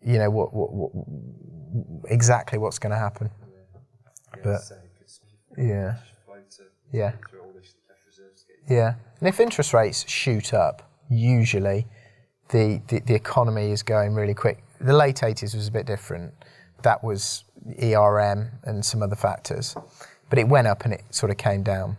you 0.02 0.18
know, 0.18 0.30
what, 0.30 0.54
what, 0.54 0.72
what 0.72 2.10
exactly 2.10 2.58
what's 2.58 2.78
going 2.78 2.92
to 2.92 2.98
happen. 2.98 3.30
But 4.42 4.60
yeah, 5.56 5.96
yeah. 6.92 7.12
Yeah. 8.68 8.94
And 9.20 9.28
if 9.28 9.40
interest 9.40 9.72
rates 9.72 10.08
shoot 10.08 10.52
up, 10.52 10.90
usually 11.08 11.86
the, 12.48 12.80
the, 12.88 13.00
the 13.00 13.14
economy 13.14 13.70
is 13.70 13.82
going 13.82 14.14
really 14.14 14.34
quick. 14.34 14.62
The 14.80 14.92
late 14.92 15.16
80s 15.16 15.54
was 15.54 15.68
a 15.68 15.72
bit 15.72 15.86
different. 15.86 16.32
That 16.82 17.02
was 17.02 17.44
ERM 17.82 18.50
and 18.64 18.84
some 18.84 19.02
other 19.02 19.16
factors. 19.16 19.74
But 20.28 20.38
it 20.38 20.48
went 20.48 20.66
up 20.66 20.84
and 20.84 20.92
it 20.94 21.02
sort 21.10 21.30
of 21.30 21.38
came 21.38 21.62
down. 21.62 21.96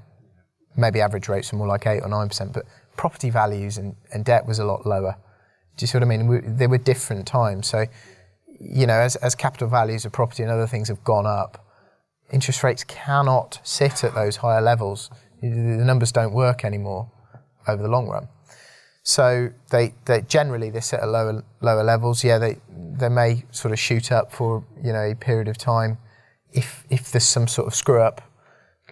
Maybe 0.75 1.01
average 1.01 1.27
rates 1.27 1.51
were 1.51 1.57
more 1.57 1.67
like 1.67 1.87
8 1.87 2.01
or 2.01 2.09
9%, 2.09 2.53
but 2.53 2.65
property 2.97 3.29
values 3.29 3.77
and, 3.77 3.95
and 4.13 4.23
debt 4.23 4.45
was 4.45 4.59
a 4.59 4.65
lot 4.65 4.85
lower. 4.85 5.17
Do 5.75 5.83
you 5.83 5.87
see 5.87 5.97
what 5.97 6.03
I 6.03 6.07
mean? 6.07 6.27
We, 6.27 6.39
there 6.43 6.69
were 6.69 6.77
different 6.77 7.25
times. 7.25 7.67
So, 7.67 7.85
you 8.59 8.85
know, 8.85 8.93
as, 8.93 9.15
as 9.17 9.35
capital 9.35 9.67
values 9.67 10.05
of 10.05 10.11
property 10.11 10.43
and 10.43 10.51
other 10.51 10.67
things 10.67 10.87
have 10.87 11.03
gone 11.03 11.25
up, 11.25 11.66
interest 12.31 12.63
rates 12.63 12.83
cannot 12.83 13.59
sit 13.63 14.03
at 14.03 14.13
those 14.13 14.37
higher 14.37 14.61
levels. 14.61 15.09
The 15.41 15.47
numbers 15.47 16.11
don't 16.11 16.33
work 16.33 16.65
anymore 16.65 17.09
over 17.67 17.81
the 17.81 17.89
long 17.89 18.07
run. 18.07 18.27
So 19.03 19.51
they, 19.71 19.93
they 20.05 20.21
generally 20.21 20.69
they 20.69 20.81
sit 20.81 20.99
at 20.99 21.07
lower 21.07 21.43
lower 21.61 21.83
levels. 21.83 22.23
Yeah, 22.23 22.39
they 22.39 22.57
they 22.69 23.09
may 23.09 23.45
sort 23.51 23.71
of 23.71 23.79
shoot 23.79 24.11
up 24.11 24.33
for 24.33 24.65
you 24.83 24.91
know 24.91 25.03
a 25.03 25.15
period 25.15 25.47
of 25.47 25.57
time 25.57 25.97
if 26.51 26.83
if 26.89 27.11
there's 27.11 27.23
some 27.23 27.47
sort 27.47 27.67
of 27.67 27.75
screw 27.75 28.01
up 28.01 28.21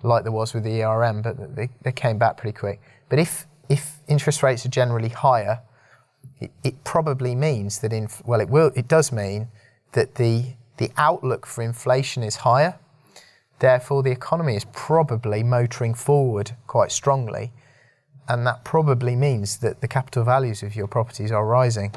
like 0.03 0.23
there 0.23 0.31
was 0.31 0.53
with 0.53 0.63
the 0.63 0.83
ERM, 0.83 1.21
but 1.21 1.55
they, 1.55 1.69
they 1.81 1.91
came 1.91 2.17
back 2.17 2.37
pretty 2.37 2.57
quick. 2.57 2.81
But 3.09 3.19
if 3.19 3.47
if 3.69 3.97
interest 4.07 4.43
rates 4.43 4.65
are 4.65 4.69
generally 4.69 5.09
higher, 5.09 5.61
it, 6.39 6.51
it 6.63 6.83
probably 6.83 7.35
means 7.35 7.79
that 7.79 7.91
in 7.91 8.07
well 8.23 8.39
it 8.39 8.49
will 8.49 8.71
it 8.75 8.87
does 8.87 9.11
mean 9.11 9.49
that 9.93 10.15
the 10.15 10.55
the 10.77 10.91
outlook 10.97 11.45
for 11.45 11.61
inflation 11.61 12.23
is 12.23 12.37
higher. 12.37 12.77
Therefore, 13.59 14.03
the 14.03 14.11
economy 14.11 14.55
is 14.55 14.65
probably 14.73 15.43
motoring 15.43 15.93
forward 15.93 16.51
quite 16.67 16.91
strongly 16.91 17.51
and 18.27 18.45
that 18.47 18.63
probably 18.63 19.15
means 19.15 19.57
that 19.57 19.81
the 19.81 19.87
capital 19.87 20.23
values 20.23 20.63
of 20.63 20.75
your 20.75 20.87
properties 20.87 21.31
are 21.31 21.45
rising. 21.45 21.93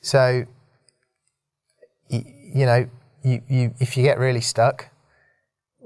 So, 0.00 0.46
you, 2.08 2.22
you 2.54 2.66
know, 2.66 2.88
you, 3.22 3.42
you, 3.48 3.74
if 3.78 3.96
you 3.96 4.02
get 4.02 4.18
really 4.18 4.40
stuck, 4.40 4.88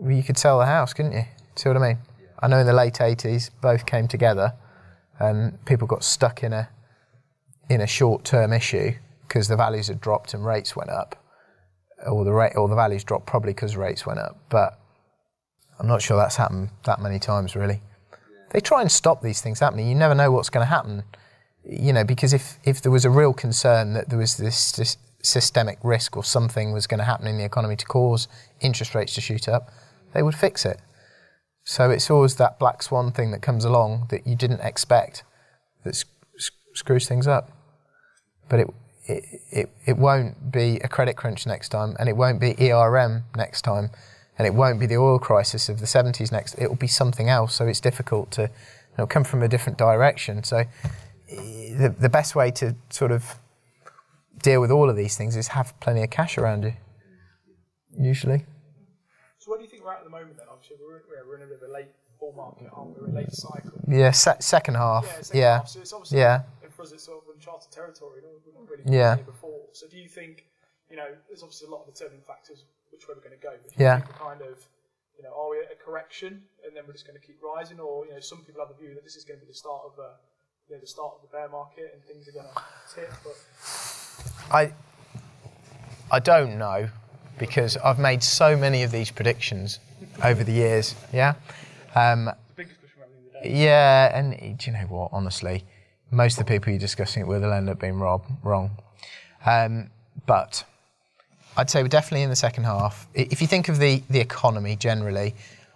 you 0.03 0.23
could 0.23 0.39
sell 0.39 0.59
the 0.59 0.67
house, 0.67 0.95
couldn't 0.95 1.13
you? 1.13 1.25
See 1.57 1.69
what 1.69 1.77
I 1.77 1.89
mean? 1.89 1.99
I 2.41 2.49
know 2.49 2.59
in 2.59 2.67
the 2.67 2.73
late 2.73 2.95
80s, 2.95 3.51
both 3.61 3.87
came 3.87 4.09
together 4.09 4.55
and 5.19 5.63
people 5.67 5.87
got 5.87 6.03
stuck 6.03 6.43
in 6.43 6.53
a, 6.53 6.69
in 7.69 7.81
a 7.81 7.87
short 7.87 8.25
term 8.25 8.53
issue 8.53 8.93
because 9.29 9.49
the 9.49 9.57
values 9.57 9.89
had 9.89 10.01
dropped 10.01 10.35
and 10.35 10.45
rates 10.45 10.75
went 10.75 10.91
up. 10.91 11.17
Or 12.07 12.25
the, 12.25 12.33
rate, 12.33 12.53
or 12.57 12.69
the 12.69 12.75
values 12.75 13.05
dropped 13.05 13.27
probably 13.27 13.53
because 13.53 13.77
rates 13.77 14.05
went 14.05 14.19
up. 14.19 14.39
But 14.49 14.79
I'm 15.79 15.87
not 15.87 16.03
sure 16.03 16.17
that's 16.17 16.37
happened 16.37 16.71
that 16.85 17.01
many 17.01 17.19
times, 17.19 17.57
really 17.57 17.81
they 18.55 18.61
try 18.61 18.81
and 18.81 18.91
stop 18.91 19.21
these 19.21 19.43
things 19.43 19.59
happening. 19.59 19.89
You 19.89 19.97
never 19.97 20.15
know 20.15 20.31
what's 20.31 20.49
going 20.49 20.65
to 20.65 20.71
happen, 20.71 21.03
you 21.65 21.93
know, 21.93 22.05
because 22.05 22.33
if, 22.33 22.59
if 22.63 22.81
there 22.81 22.93
was 22.93 23.05
a 23.05 23.11
real 23.11 23.35
concern 23.35 23.95
that 23.95 24.09
there 24.09 24.19
was 24.19 24.37
this, 24.37 24.71
this 24.71 24.97
systemic 25.23 25.79
risk 25.83 26.17
or 26.17 26.23
something 26.23 26.73
was 26.73 26.87
going 26.87 26.99
to 26.99 27.05
happen 27.05 27.27
in 27.27 27.37
the 27.37 27.45
economy 27.45 27.75
to 27.75 27.85
cause 27.85 28.29
interest 28.61 28.95
rates 28.95 29.13
to 29.17 29.21
shoot 29.21 29.49
up, 29.49 29.71
they 30.13 30.23
would 30.23 30.37
fix 30.37 30.65
it. 30.65 30.81
So 31.65 31.91
it's 31.91 32.09
always 32.09 32.37
that 32.37 32.61
black 32.61 32.81
swan 32.81 33.11
thing 33.11 33.33
that 33.33 33.43
comes 33.43 33.65
along 33.65 34.07
that 34.11 34.25
you 34.25 34.37
didn't 34.37 34.61
expect 34.61 35.25
that 35.83 36.05
screws 36.75 37.09
things 37.09 37.27
up. 37.27 37.51
But 38.49 38.61
it, 38.61 38.71
it, 39.07 39.25
it, 39.51 39.71
it 39.85 39.97
won't 39.97 40.53
be 40.53 40.77
a 40.77 40.89
credit 40.89 41.17
crunch 41.17 41.45
next 41.45 41.71
time, 41.71 41.97
and 41.99 42.09
it 42.09 42.17
won't 42.17 42.41
be 42.41 42.55
ERM 42.71 43.25
next 43.35 43.63
time, 43.63 43.91
and 44.39 44.47
it 44.47 44.55
won't 44.55 44.81
be 44.81 44.87
the 44.87 44.97
oil 44.97 45.19
crisis 45.19 45.69
of 45.69 45.79
the 45.81 45.87
70s 45.87 46.33
next. 46.33 46.55
It 46.59 46.69
will 46.69 46.77
be 46.77 46.87
something 46.89 47.29
else, 47.29 47.55
so 47.55 47.67
it's 47.67 47.81
difficult 47.81 48.31
to, 48.33 48.51
it'll 48.95 49.07
come 49.07 49.25
from 49.25 49.43
a 49.43 49.49
different 49.49 49.79
direction. 49.79 50.43
So 50.45 50.65
the, 51.29 51.95
the 51.99 52.09
best 52.09 52.35
way 52.35 52.51
to 52.53 52.75
sort 52.91 53.13
of 53.13 53.39
deal 54.43 54.61
with 54.61 54.71
all 54.71 54.91
of 54.91 54.97
these 54.97 55.17
things 55.17 55.37
is 55.37 55.49
have 55.49 55.79
plenty 55.81 56.03
of 56.03 56.11
cash 56.11 56.37
around 56.39 56.65
you, 56.65 56.73
usually. 57.99 58.45
So 59.39 59.51
what 59.51 59.59
do 59.59 59.65
you 59.65 59.71
think 59.71 59.85
we're 59.85 59.93
at 59.93 59.99
at 59.99 60.05
the 60.05 60.11
moment 60.11 60.37
then? 60.37 60.47
Obviously, 60.51 60.77
we're, 60.81 61.03
we're 61.29 61.37
in 61.37 61.43
a 61.43 61.47
bit 61.47 61.63
of 61.63 61.69
a 61.69 61.73
late 61.73 61.89
bull 62.19 62.33
market, 62.37 62.69
aren't 62.73 62.95
we? 62.97 63.03
We're 63.03 63.09
in 63.09 63.17
a 63.17 63.19
late 63.21 63.33
cycle. 63.33 63.73
Yeah, 63.89 64.11
se- 64.11 64.41
second 64.41 64.75
half. 64.77 65.05
Yeah, 65.07 65.21
second 65.23 65.41
Yeah. 65.41 65.57
half, 65.59 65.69
so 65.69 65.81
it's 65.81 65.93
obviously, 65.93 66.19
Yeah. 66.19 66.43
for 66.71 66.83
us, 66.83 66.93
it's 66.93 67.05
sort 67.05 67.23
of 67.23 67.35
uncharted 67.35 67.71
territory. 67.71 68.21
We've 68.45 68.55
not 68.55 68.69
really 68.69 68.83
been 68.85 68.93
Yeah. 68.93 69.17
here 69.17 69.25
before. 69.25 69.61
So 69.73 69.87
do 69.87 69.97
you 69.99 70.09
think, 70.09 70.47
you 70.91 70.97
know, 70.97 71.07
there's 71.29 71.43
obviously 71.43 71.69
a 71.69 71.71
lot 71.71 71.87
of 71.87 71.95
determining 71.95 72.23
factors 72.23 72.65
which 72.95 73.09
way 73.09 73.15
we're 73.19 73.27
going 73.27 73.35
to 73.39 73.43
go. 73.43 73.53
Yeah. 73.77 74.01
kind 74.19 74.41
of, 74.41 74.63
you 75.19 75.25
know, 75.25 75.35
are 75.35 75.51
we 75.51 75.59
at 75.59 75.73
a 75.73 75.79
correction 75.85 76.43
and 76.65 76.77
then 76.77 76.85
we're 76.87 76.93
just 76.95 77.07
going 77.07 77.19
to 77.19 77.27
keep 77.27 77.39
rising, 77.43 77.81
or 77.81 78.07
you 78.07 78.13
know, 78.15 78.21
some 78.21 78.39
people 78.47 78.63
have 78.65 78.71
the 78.75 78.81
view 78.81 78.95
that 78.95 79.03
this 79.03 79.17
is 79.17 79.25
going 79.25 79.41
to 79.41 79.45
be 79.47 79.51
the 79.51 79.59
start 79.59 79.83
of 79.85 79.99
a, 79.99 80.11
you 80.69 80.77
know, 80.77 80.81
the 80.81 80.87
start 80.87 81.13
of 81.17 81.23
the 81.23 81.29
bear 81.37 81.49
market 81.49 81.91
and 81.93 82.03
things 82.05 82.29
are 82.29 82.33
going 82.33 82.47
to 82.47 82.95
tip. 82.95 83.11
But 83.27 83.37
I 84.55 84.73
I 86.11 86.19
don't 86.21 86.57
know 86.59 86.89
because 87.39 87.77
I've 87.79 87.99
made 87.99 88.23
so 88.23 88.57
many 88.57 88.85
of 88.85 88.93
these 88.93 89.11
predictions 89.11 89.81
over 90.23 90.45
the 90.45 90.53
years. 90.53 90.95
Yeah. 91.13 91.35
Um, 91.95 92.27
the 92.27 92.35
biggest 92.57 92.79
question 92.81 93.01
we're 93.01 93.41
having 93.41 93.43
today. 93.43 93.65
yeah, 93.65 94.17
and 94.17 94.59
do 94.59 94.71
you 94.71 94.77
know 94.77 94.87
what? 94.89 95.11
Honestly, 95.13 95.65
most 96.11 96.39
of 96.39 96.47
the 96.47 96.53
people 96.53 96.71
you're 96.71 96.79
discussing 96.79 97.23
it 97.23 97.27
with 97.27 97.43
will 97.43 97.53
end 97.53 97.69
up 97.69 97.81
being 97.81 97.99
rob- 97.99 98.27
wrong. 98.43 98.79
Um, 99.45 99.91
but 100.27 100.65
I'd 101.57 101.71
say 101.71 101.83
we're 101.83 101.89
definitely 101.89 102.23
in 102.23 102.31
the 102.31 102.37
second 102.37 102.65
half. 102.65 103.07
If 103.15 103.41
you 103.41 103.47
think 103.47 103.69
of 103.69 103.79
the, 103.79 104.03
the 104.11 104.21
economy 104.21 104.77
generally, 104.77 105.35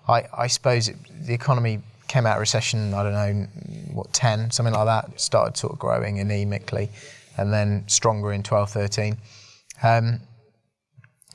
I, 0.09 0.25
I 0.37 0.47
suppose 0.49 0.89
it, 0.89 0.97
the 1.21 1.35
economy 1.35 1.81
came 2.09 2.27
out 2.27 2.37
of 2.37 2.41
recession, 2.41 2.95
I 2.95 3.03
don't 3.03 3.13
know, 3.13 3.47
what, 3.93 4.13
10, 4.13 4.51
something 4.51 4.75
like 4.75 4.87
that, 4.87 5.21
started 5.21 5.57
sort 5.57 5.75
of 5.75 5.79
growing 5.79 6.17
anemically, 6.17 6.89
and 7.37 7.53
then 7.53 7.85
stronger 7.87 8.33
in 8.33 8.43
12, 8.43 8.71
13. 8.71 9.17
Um, 9.83 10.21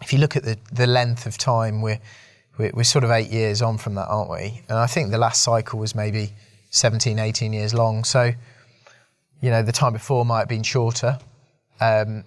if 0.01 0.11
you 0.11 0.19
look 0.19 0.35
at 0.35 0.43
the, 0.43 0.57
the 0.71 0.87
length 0.87 1.25
of 1.25 1.37
time, 1.37 1.81
we're, 1.81 1.99
we're, 2.57 2.71
we're 2.73 2.83
sort 2.83 3.03
of 3.03 3.11
eight 3.11 3.29
years 3.29 3.61
on 3.61 3.77
from 3.77 3.95
that, 3.95 4.07
aren't 4.07 4.29
we? 4.29 4.61
And 4.67 4.77
I 4.77 4.87
think 4.87 5.11
the 5.11 5.17
last 5.17 5.43
cycle 5.43 5.79
was 5.79 5.95
maybe 5.95 6.33
17, 6.71 7.19
18 7.19 7.53
years 7.53 7.73
long. 7.73 8.03
So, 8.03 8.31
you 9.41 9.49
know, 9.49 9.61
the 9.61 9.71
time 9.71 9.93
before 9.93 10.25
might 10.25 10.39
have 10.39 10.49
been 10.49 10.63
shorter. 10.63 11.19
Um, 11.79 12.25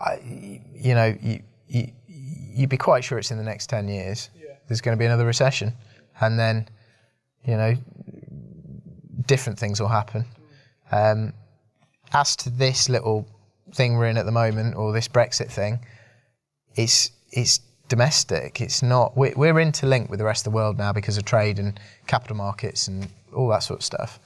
I, 0.00 0.62
you 0.74 0.94
know, 0.94 1.16
you, 1.20 1.42
you, 1.68 1.92
you'd 2.06 2.70
be 2.70 2.76
quite 2.76 3.04
sure 3.04 3.18
it's 3.18 3.30
in 3.30 3.38
the 3.38 3.44
next 3.44 3.68
10 3.68 3.88
years. 3.88 4.30
Yeah. 4.34 4.54
There's 4.68 4.80
going 4.80 4.96
to 4.96 4.98
be 4.98 5.06
another 5.06 5.26
recession. 5.26 5.74
And 6.20 6.38
then, 6.38 6.68
you 7.44 7.56
know, 7.56 7.74
different 9.26 9.58
things 9.58 9.80
will 9.80 9.88
happen. 9.88 10.24
Um, 10.92 11.32
as 12.12 12.34
to 12.36 12.50
this 12.50 12.88
little 12.88 13.26
thing 13.74 13.96
we're 13.96 14.06
in 14.06 14.18
at 14.18 14.26
the 14.26 14.32
moment, 14.32 14.76
or 14.76 14.92
this 14.92 15.08
Brexit 15.08 15.50
thing, 15.50 15.78
it's 16.74 17.12
it's 17.30 17.60
domestic. 17.88 18.60
It's 18.60 18.82
not. 18.82 19.16
We're, 19.16 19.34
we're 19.36 19.60
interlinked 19.60 20.10
with 20.10 20.18
the 20.18 20.24
rest 20.24 20.46
of 20.46 20.52
the 20.52 20.56
world 20.56 20.78
now 20.78 20.92
because 20.92 21.16
of 21.16 21.24
trade 21.24 21.58
and 21.58 21.78
capital 22.06 22.36
markets 22.36 22.88
and 22.88 23.08
all 23.34 23.48
that 23.48 23.62
sort 23.62 23.80
of 23.80 23.84
stuff. 23.84 24.18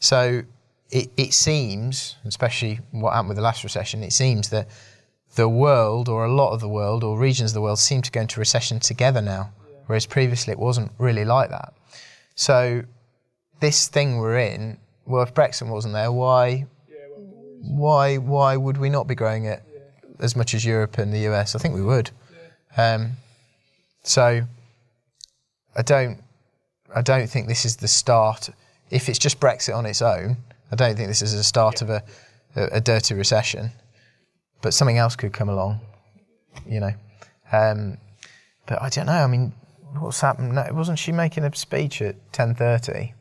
So 0.00 0.42
it, 0.90 1.10
it 1.16 1.32
seems, 1.32 2.16
especially 2.24 2.80
what 2.90 3.12
happened 3.12 3.28
with 3.28 3.36
the 3.36 3.42
last 3.42 3.62
recession, 3.62 4.02
it 4.02 4.12
seems 4.12 4.48
that 4.50 4.68
the 5.36 5.48
world, 5.48 6.08
or 6.08 6.24
a 6.24 6.32
lot 6.32 6.52
of 6.52 6.60
the 6.60 6.68
world, 6.68 7.04
or 7.04 7.18
regions 7.18 7.50
of 7.50 7.54
the 7.54 7.60
world, 7.60 7.78
seem 7.78 8.02
to 8.02 8.10
go 8.10 8.20
into 8.20 8.40
recession 8.40 8.80
together 8.80 9.22
now, 9.22 9.52
whereas 9.86 10.06
previously 10.06 10.52
it 10.52 10.58
wasn't 10.58 10.90
really 10.98 11.24
like 11.24 11.50
that. 11.50 11.72
So 12.34 12.82
this 13.60 13.88
thing 13.88 14.18
we're 14.18 14.38
in, 14.38 14.78
well, 15.06 15.22
if 15.22 15.34
Brexit 15.34 15.68
wasn't 15.68 15.94
there, 15.94 16.10
why 16.10 16.66
why 17.62 18.16
why 18.16 18.56
would 18.56 18.78
we 18.78 18.88
not 18.88 19.06
be 19.06 19.14
growing 19.14 19.44
it 19.44 19.62
as 20.18 20.34
much 20.34 20.54
as 20.54 20.64
Europe 20.64 20.98
and 20.98 21.12
the 21.12 21.28
US? 21.30 21.54
I 21.54 21.58
think 21.58 21.74
we 21.74 21.82
would. 21.82 22.10
Um, 22.76 23.12
so 24.02 24.42
I 25.76 25.82
don't 25.82 26.18
I 26.94 27.02
don't 27.02 27.28
think 27.28 27.46
this 27.46 27.64
is 27.64 27.76
the 27.76 27.88
start. 27.88 28.50
If 28.90 29.08
it's 29.08 29.18
just 29.18 29.38
Brexit 29.38 29.76
on 29.76 29.86
its 29.86 30.02
own, 30.02 30.36
I 30.72 30.76
don't 30.76 30.96
think 30.96 31.08
this 31.08 31.22
is 31.22 31.34
the 31.34 31.44
start 31.44 31.82
of 31.82 31.90
a, 31.90 32.02
a, 32.56 32.64
a 32.72 32.80
dirty 32.80 33.14
recession. 33.14 33.70
But 34.62 34.74
something 34.74 34.98
else 34.98 35.16
could 35.16 35.32
come 35.32 35.48
along, 35.48 35.80
you 36.66 36.80
know. 36.80 36.92
Um, 37.52 37.98
but 38.66 38.80
I 38.82 38.88
don't 38.88 39.06
know. 39.06 39.12
I 39.12 39.26
mean, 39.26 39.52
what's 39.98 40.20
happened? 40.20 40.54
No, 40.54 40.66
wasn't 40.72 40.98
she 40.98 41.12
making 41.12 41.44
a 41.44 41.54
speech 41.54 42.02
at 42.02 42.16
ten 42.32 42.54
thirty? 42.54 43.14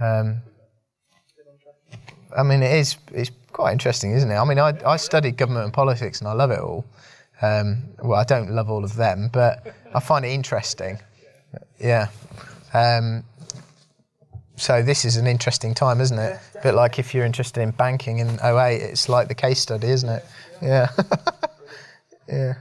Um, 0.00 0.38
I 2.36 2.42
mean, 2.42 2.62
it 2.62 2.72
is. 2.74 2.96
It's 3.12 3.30
quite 3.52 3.72
interesting, 3.72 4.12
isn't 4.12 4.30
it? 4.30 4.36
I 4.36 4.44
mean, 4.44 4.58
I, 4.58 4.72
I 4.86 4.96
studied 4.96 5.36
government 5.36 5.64
and 5.64 5.74
politics, 5.74 6.20
and 6.20 6.28
I 6.28 6.32
love 6.32 6.50
it 6.50 6.60
all. 6.60 6.84
Um, 7.42 7.82
well, 8.02 8.18
I 8.18 8.24
don't 8.24 8.50
love 8.50 8.70
all 8.70 8.84
of 8.84 8.94
them, 8.94 9.28
but 9.32 9.74
I 9.94 10.00
find 10.00 10.24
it 10.24 10.28
interesting. 10.28 10.98
Yeah. 11.78 12.08
Um, 12.72 13.24
so 14.56 14.82
this 14.82 15.04
is 15.04 15.16
an 15.16 15.26
interesting 15.26 15.74
time, 15.74 16.00
isn't 16.00 16.18
it? 16.18 16.38
A 16.58 16.62
bit 16.62 16.74
like 16.74 16.98
if 16.98 17.14
you're 17.14 17.26
interested 17.26 17.62
in 17.62 17.72
banking 17.72 18.20
in 18.20 18.38
08, 18.42 18.76
it's 18.76 19.08
like 19.08 19.28
the 19.28 19.34
case 19.34 19.60
study, 19.60 19.88
isn't 19.88 20.08
it? 20.08 20.24
Yeah. 20.62 20.88
yeah. 22.28 22.54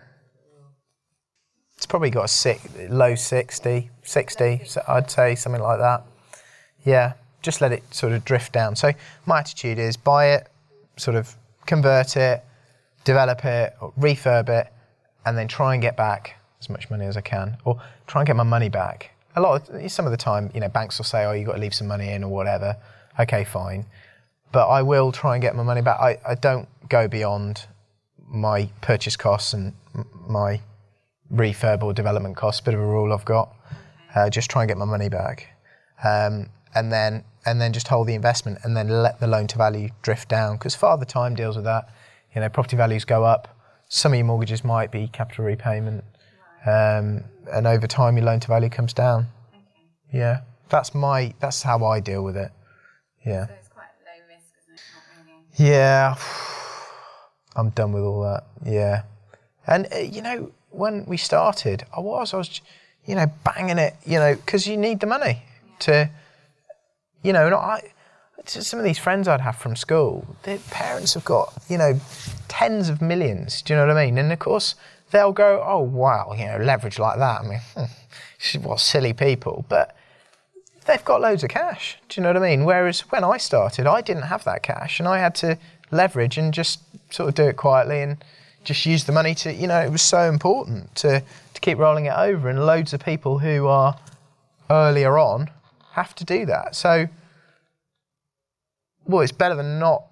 It's 1.77 1.86
probably 1.86 2.10
got 2.10 2.25
a 2.25 2.27
six, 2.27 2.67
low 2.89 3.15
60, 3.15 3.89
60, 4.03 4.62
so 4.65 4.84
I'd 4.88 5.10
say 5.10 5.36
something 5.36 5.62
like 5.62 5.79
that. 5.79 6.03
Yeah, 6.84 7.13
just 7.41 7.62
let 7.62 7.72
it 7.72 7.84
sort 7.93 8.13
of 8.13 8.25
drift 8.25 8.53
down. 8.53 8.75
So 8.75 8.91
my 9.25 9.39
attitude 9.39 9.79
is 9.79 9.98
buy 9.98 10.34
it, 10.34 10.48
sort 10.98 11.15
of 11.15 11.36
convert 11.65 12.17
it, 12.17 12.43
develop 13.03 13.46
it, 13.46 13.75
or 13.81 13.93
refurb 13.93 14.50
it, 14.50 14.72
and 15.25 15.38
then 15.38 15.48
try 15.48 15.74
and 15.74 15.81
get 15.81 15.96
back 15.96 16.36
as 16.60 16.70
much 16.70 16.89
money 16.89 17.05
as 17.05 17.17
I 17.17 17.22
can, 17.22 17.58
or 17.65 17.81
try 18.08 18.22
and 18.22 18.27
get 18.27 18.36
my 18.36 18.43
money 18.43 18.70
back. 18.70 19.12
A 19.36 19.41
lot 19.41 19.70
of 19.70 19.91
some 19.91 20.05
of 20.05 20.12
the 20.12 20.17
time, 20.17 20.51
you 20.53 20.60
know, 20.60 20.70
banks 20.70 20.98
will 20.98 21.05
say, 21.05 21.25
"Oh, 21.25 21.31
you 21.31 21.46
got 21.46 21.53
to 21.53 21.62
leave 21.62 21.74
some 21.74 21.88
money 21.88 22.10
in 22.10 22.24
or 22.24 22.29
whatever." 22.29 22.75
Okay, 23.20 23.43
fine, 23.43 23.86
but 24.51 24.67
I 24.67 24.81
will 24.81 25.12
try 25.12 25.36
and 25.36 25.41
get 25.41 25.55
my 25.55 25.63
money 25.63 25.81
back. 25.81 26.00
I, 26.00 26.20
I 26.27 26.36
don't 26.36 26.67
go 26.89 27.08
beyond 27.08 27.65
my 28.31 28.69
purchase 28.81 29.15
costs 29.15 29.53
and 29.53 29.73
my 30.27 30.61
refurb 31.31 31.83
or 31.83 31.93
development 31.93 32.38
costs. 32.38 32.61
Bit 32.61 32.73
of 32.73 32.79
a 32.79 32.85
rule 32.85 33.13
I've 33.13 33.25
got. 33.25 33.53
Uh, 34.15 34.29
just 34.29 34.50
try 34.50 34.63
and 34.63 34.67
get 34.67 34.77
my 34.77 34.85
money 34.85 35.09
back, 35.09 35.47
um, 36.03 36.50
and 36.75 36.91
then 36.91 37.23
and 37.45 37.61
then 37.61 37.73
just 37.73 37.88
hold 37.88 38.07
the 38.07 38.13
investment, 38.13 38.59
and 38.63 38.75
then 38.75 38.89
let 38.89 39.19
the 39.19 39.27
loan 39.27 39.47
to 39.47 39.57
value 39.57 39.89
drift 40.01 40.29
down. 40.29 40.57
Because 40.57 40.75
Father 40.75 41.05
Time 41.05 41.35
deals 41.35 41.55
with 41.55 41.65
that. 41.65 41.89
You 42.35 42.41
know, 42.41 42.50
property 42.50 42.77
values 42.77 43.05
go 43.05 43.23
up. 43.23 43.57
Some 43.88 44.13
of 44.13 44.17
your 44.17 44.25
mortgages 44.25 44.63
might 44.63 44.91
be 44.91 45.07
capital 45.07 45.45
repayment, 45.45 46.03
um, 46.65 47.23
and 47.51 47.67
over 47.67 47.88
time 47.88 48.17
your 48.17 48.25
loan 48.25 48.39
to 48.41 48.47
value 48.47 48.69
comes 48.69 48.93
down. 48.93 49.27
Yeah, 50.13 50.41
that's 50.69 50.93
my 50.93 51.33
that's 51.39 51.61
how 51.63 51.85
I 51.85 52.00
deal 52.00 52.23
with 52.23 52.35
it. 52.35 52.51
Yeah. 53.25 53.47
So 53.47 53.53
it's 53.59 53.69
quite 53.69 53.88
low 54.05 54.27
risk, 54.27 54.51
isn't 54.63 54.75
it? 54.75 54.81
Not 55.25 55.57
really. 55.57 55.71
Yeah, 55.71 56.15
I'm 57.55 57.70
done 57.70 57.91
with 57.91 58.03
all 58.03 58.22
that. 58.24 58.46
Yeah, 58.65 59.03
and 59.67 59.88
uh, 59.93 59.98
you 59.98 60.22
know 60.22 60.51
when 60.72 61.05
we 61.05 61.17
started, 61.17 61.84
I 61.96 62.00
was 62.00 62.34
I 62.34 62.38
was, 62.38 62.62
you 63.05 63.15
know, 63.15 63.27
banging 63.43 63.77
it, 63.77 63.96
you 64.05 64.20
know, 64.20 64.36
because 64.36 64.67
you 64.67 64.77
need 64.77 65.00
the 65.00 65.08
money 65.08 65.43
to, 65.79 66.10
you 67.22 67.34
know, 67.34 67.50
not, 67.50 67.62
I. 67.62 67.93
Some 68.43 68.79
of 68.79 68.86
these 68.86 68.98
friends 68.98 69.27
I'd 69.27 69.41
have 69.41 69.58
from 69.58 69.75
school, 69.75 70.36
their 70.41 70.58
parents 70.72 71.13
have 71.13 71.24
got, 71.24 71.53
you 71.70 71.77
know, 71.77 72.00
tens 72.48 72.89
of 72.89 73.00
millions. 73.00 73.62
Do 73.62 73.74
you 73.74 73.79
know 73.79 73.86
what 73.86 73.96
I 73.96 74.05
mean? 74.08 74.17
And 74.17 74.31
of 74.31 74.39
course, 74.39 74.74
they'll 75.12 75.31
go, 75.31 75.63
"Oh 75.63 75.81
wow, 75.81 76.34
you 76.36 76.48
know, 76.48 76.58
leverage 76.58 76.98
like 76.98 77.20
that." 77.20 77.41
I 77.41 77.48
mean, 77.48 77.60
hmm, 77.75 78.62
what 78.63 78.79
silly 78.79 79.13
people. 79.13 79.63
But 79.70 79.96
they've 80.85 81.03
got 81.05 81.21
loads 81.21 81.43
of 81.43 81.50
cash. 81.50 81.97
Do 82.09 82.19
you 82.19 82.23
know 82.23 82.29
what 82.29 82.43
I 82.43 82.50
mean? 82.50 82.65
Whereas 82.65 83.01
when 83.11 83.23
I 83.23 83.38
started, 83.38 83.88
I 83.88 84.01
didn't 84.01 84.23
have 84.23 84.43
that 84.45 84.63
cash 84.63 85.00
and 85.00 85.07
I 85.07 85.19
had 85.19 85.35
to 85.35 85.57
leverage 85.91 86.38
and 86.38 86.53
just 86.53 86.81
sort 87.09 87.29
of 87.29 87.35
do 87.35 87.43
it 87.43 87.57
quietly 87.57 88.01
and 88.01 88.23
just 88.63 88.85
use 88.85 89.03
the 89.05 89.11
money 89.11 89.35
to, 89.35 89.53
you 89.53 89.67
know, 89.67 89.79
it 89.79 89.91
was 89.91 90.01
so 90.01 90.21
important 90.21 90.93
to, 90.95 91.23
to 91.53 91.61
keep 91.61 91.77
rolling 91.77 92.05
it 92.05 92.13
over. 92.15 92.50
And 92.50 92.65
loads 92.65 92.93
of 92.93 93.03
people 93.03 93.39
who 93.39 93.67
are 93.67 93.97
earlier 94.69 95.17
on 95.17 95.50
have 95.93 96.15
to 96.15 96.25
do 96.25 96.45
that. 96.45 96.75
So, 96.75 97.07
well, 99.05 99.21
it's 99.21 99.31
better 99.31 99.55
than 99.55 99.79
not 99.79 100.05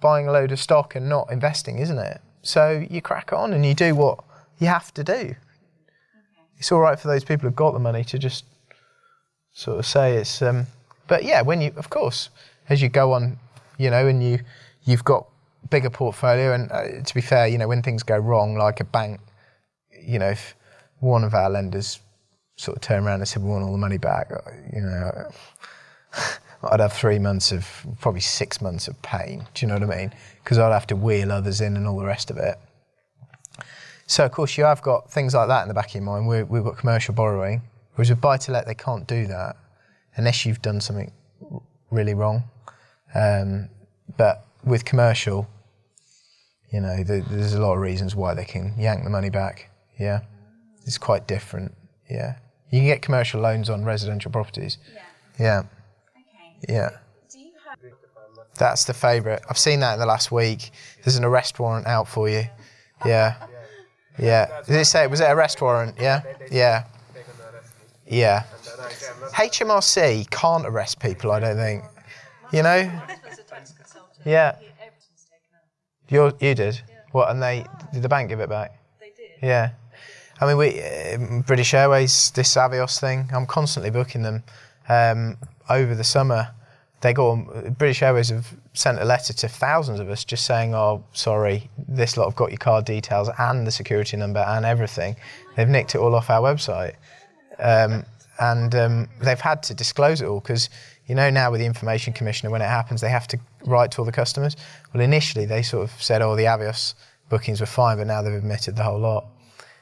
buying 0.00 0.28
a 0.28 0.32
load 0.32 0.52
of 0.52 0.60
stock 0.60 0.94
and 0.94 1.08
not 1.08 1.30
investing, 1.32 1.78
isn't 1.78 1.98
it? 1.98 2.20
So 2.42 2.86
you 2.88 3.00
crack 3.00 3.32
on 3.32 3.52
and 3.52 3.64
you 3.64 3.74
do 3.74 3.94
what 3.94 4.20
you 4.58 4.68
have 4.68 4.92
to 4.94 5.04
do. 5.04 5.34
It's 6.58 6.72
all 6.72 6.80
right 6.80 6.98
for 6.98 7.08
those 7.08 7.24
people 7.24 7.48
who've 7.48 7.56
got 7.56 7.72
the 7.72 7.78
money 7.78 8.04
to 8.04 8.18
just 8.18 8.44
sort 9.52 9.78
of 9.78 9.86
say 9.86 10.16
it's. 10.16 10.42
Um, 10.42 10.66
but 11.06 11.24
yeah, 11.24 11.42
when 11.42 11.60
you, 11.60 11.72
of 11.76 11.90
course, 11.90 12.30
as 12.68 12.82
you 12.82 12.88
go 12.88 13.12
on, 13.12 13.38
you 13.78 13.90
know, 13.90 14.06
and 14.06 14.22
you 14.22 14.40
you've 14.84 15.04
got 15.04 15.26
bigger 15.70 15.90
portfolio. 15.90 16.52
And 16.52 16.70
uh, 16.70 17.02
to 17.02 17.14
be 17.14 17.20
fair, 17.20 17.46
you 17.46 17.58
know, 17.58 17.68
when 17.68 17.82
things 17.82 18.02
go 18.02 18.16
wrong, 18.16 18.56
like 18.56 18.80
a 18.80 18.84
bank, 18.84 19.20
you 20.00 20.18
know, 20.18 20.30
if 20.30 20.54
one 21.00 21.24
of 21.24 21.34
our 21.34 21.50
lenders 21.50 22.00
sort 22.56 22.76
of 22.76 22.82
turned 22.82 23.06
around 23.06 23.20
and 23.20 23.28
said 23.28 23.42
we 23.42 23.50
want 23.50 23.64
all 23.64 23.72
the 23.72 23.78
money 23.78 23.98
back, 23.98 24.30
uh, 24.30 24.50
you 24.74 24.80
know. 24.80 25.30
I'd 26.62 26.80
have 26.80 26.92
three 26.92 27.20
months 27.20 27.52
of 27.52 27.86
probably 28.00 28.20
six 28.20 28.60
months 28.60 28.88
of 28.88 29.00
pain. 29.02 29.46
Do 29.54 29.64
you 29.64 29.68
know 29.68 29.78
what 29.78 29.94
I 29.94 29.96
mean? 29.96 30.12
Because 30.42 30.58
I'd 30.58 30.72
have 30.72 30.88
to 30.88 30.96
wheel 30.96 31.30
others 31.30 31.60
in 31.60 31.76
and 31.76 31.86
all 31.86 31.96
the 31.96 32.04
rest 32.04 32.30
of 32.30 32.36
it. 32.36 32.58
So 34.06 34.24
of 34.24 34.32
course 34.32 34.58
you 34.58 34.64
have 34.64 34.82
got 34.82 35.10
things 35.10 35.34
like 35.34 35.48
that 35.48 35.62
in 35.62 35.68
the 35.68 35.74
back 35.74 35.88
of 35.88 35.94
your 35.94 36.02
mind. 36.02 36.26
we 36.26 36.36
have 36.36 36.64
got 36.64 36.78
commercial 36.78 37.14
borrowing, 37.14 37.62
whereas 37.98 38.10
with 38.10 38.20
buy 38.20 38.36
to 38.36 38.52
let 38.52 38.64
they 38.64 38.76
can't 38.76 39.08
do 39.08 39.26
that 39.26 39.56
unless 40.14 40.46
you've 40.46 40.62
done 40.62 40.80
something 40.80 41.10
really 41.90 42.14
wrong. 42.14 42.44
Um, 43.12 43.70
but 44.16 44.46
with 44.62 44.84
commercial, 44.84 45.48
you 46.70 46.80
know, 46.80 47.02
the, 47.02 47.24
there's 47.28 47.54
a 47.54 47.60
lot 47.60 47.72
of 47.74 47.80
reasons 47.80 48.14
why 48.14 48.34
they 48.34 48.44
can 48.44 48.72
yank 48.78 49.02
the 49.02 49.10
money 49.10 49.30
back. 49.30 49.70
Yeah, 49.98 50.20
it's 50.84 50.96
quite 50.96 51.26
different. 51.26 51.74
Yeah, 52.08 52.36
you 52.70 52.78
can 52.78 52.86
get 52.86 53.02
commercial 53.02 53.40
loans 53.40 53.68
on 53.68 53.84
residential 53.84 54.30
properties. 54.30 54.78
Yeah. 54.94 55.02
Yeah. 55.40 55.58
Okay. 55.58 56.72
Yeah. 56.72 56.90
Do 57.32 57.40
you 57.40 57.50
have 57.68 57.78
That's 58.56 58.84
the 58.84 58.94
favourite. 58.94 59.42
I've 59.50 59.58
seen 59.58 59.80
that 59.80 59.94
in 59.94 59.98
the 59.98 60.06
last 60.06 60.30
week. 60.30 60.70
There's 61.02 61.16
an 61.16 61.24
arrest 61.24 61.58
warrant 61.58 61.88
out 61.88 62.06
for 62.06 62.28
you. 62.28 62.44
Yeah. 63.04 63.34
Yeah. 64.20 64.62
Did 64.66 64.74
it 64.74 64.86
say, 64.86 65.06
was 65.06 65.20
it 65.20 65.30
arrest 65.30 65.62
warrant? 65.62 65.94
Yeah? 65.96 66.22
Yeah. 66.50 66.86
Yeah. 68.08 68.44
HMRC 69.32 70.30
can't 70.30 70.66
arrest 70.66 71.00
people, 71.00 71.30
I 71.30 71.40
don't 71.40 71.56
think. 71.56 71.84
You 72.52 72.62
know? 72.62 72.90
Yeah. 74.24 74.56
You 76.08 76.32
you 76.40 76.54
did? 76.54 76.80
What, 77.12 77.30
and 77.30 77.42
they, 77.42 77.64
did 77.92 78.02
the 78.02 78.08
bank 78.08 78.28
give 78.28 78.40
it 78.40 78.48
back? 78.48 78.78
They 79.00 79.12
did. 79.16 79.46
Yeah. 79.46 79.70
I 80.40 80.46
mean, 80.46 80.56
we 80.56 80.80
uh, 80.80 81.42
British 81.46 81.74
Airways, 81.74 82.30
this 82.32 82.54
Avios 82.54 83.00
thing, 83.00 83.28
I'm 83.32 83.46
constantly 83.46 83.90
booking 83.90 84.22
them. 84.22 84.42
Um, 84.88 85.36
over 85.68 85.94
the 85.94 86.04
summer, 86.04 86.48
they 87.00 87.12
go 87.12 87.30
on, 87.30 87.74
British 87.78 88.02
Airways 88.02 88.30
have 88.30 88.54
sent 88.72 89.00
a 89.00 89.04
letter 89.04 89.32
to 89.32 89.48
thousands 89.48 90.00
of 90.00 90.08
us 90.08 90.24
just 90.24 90.44
saying, 90.44 90.74
oh, 90.74 91.04
sorry, 91.12 91.68
this 91.76 92.16
lot 92.16 92.26
have 92.26 92.36
got 92.36 92.50
your 92.50 92.58
card 92.58 92.84
details 92.84 93.28
and 93.38 93.66
the 93.66 93.70
security 93.70 94.16
number 94.16 94.40
and 94.40 94.64
everything. 94.64 95.16
They've 95.56 95.68
nicked 95.68 95.94
it 95.94 95.98
all 95.98 96.14
off 96.14 96.30
our 96.30 96.40
website. 96.40 96.94
Um, 97.58 98.04
and 98.40 98.74
um, 98.74 99.08
they've 99.20 99.40
had 99.40 99.62
to 99.64 99.74
disclose 99.74 100.22
it 100.22 100.26
all 100.26 100.40
because, 100.40 100.70
you 101.06 101.14
know, 101.14 101.28
now 101.28 101.50
with 101.50 101.60
the 101.60 101.66
Information 101.66 102.12
Commissioner, 102.12 102.50
when 102.50 102.62
it 102.62 102.66
happens, 102.66 103.00
they 103.00 103.08
have 103.08 103.26
to 103.28 103.38
write 103.64 103.90
to 103.92 103.98
all 103.98 104.04
the 104.04 104.12
customers. 104.12 104.56
Well, 104.92 105.02
initially, 105.02 105.44
they 105.44 105.62
sort 105.62 105.84
of 105.84 106.02
said, 106.02 106.22
oh, 106.22 106.36
the 106.36 106.44
Avios 106.44 106.94
bookings 107.28 107.60
were 107.60 107.66
fine, 107.66 107.98
but 107.98 108.06
now 108.06 108.22
they've 108.22 108.32
admitted 108.32 108.76
the 108.76 108.84
whole 108.84 108.98
lot. 108.98 109.26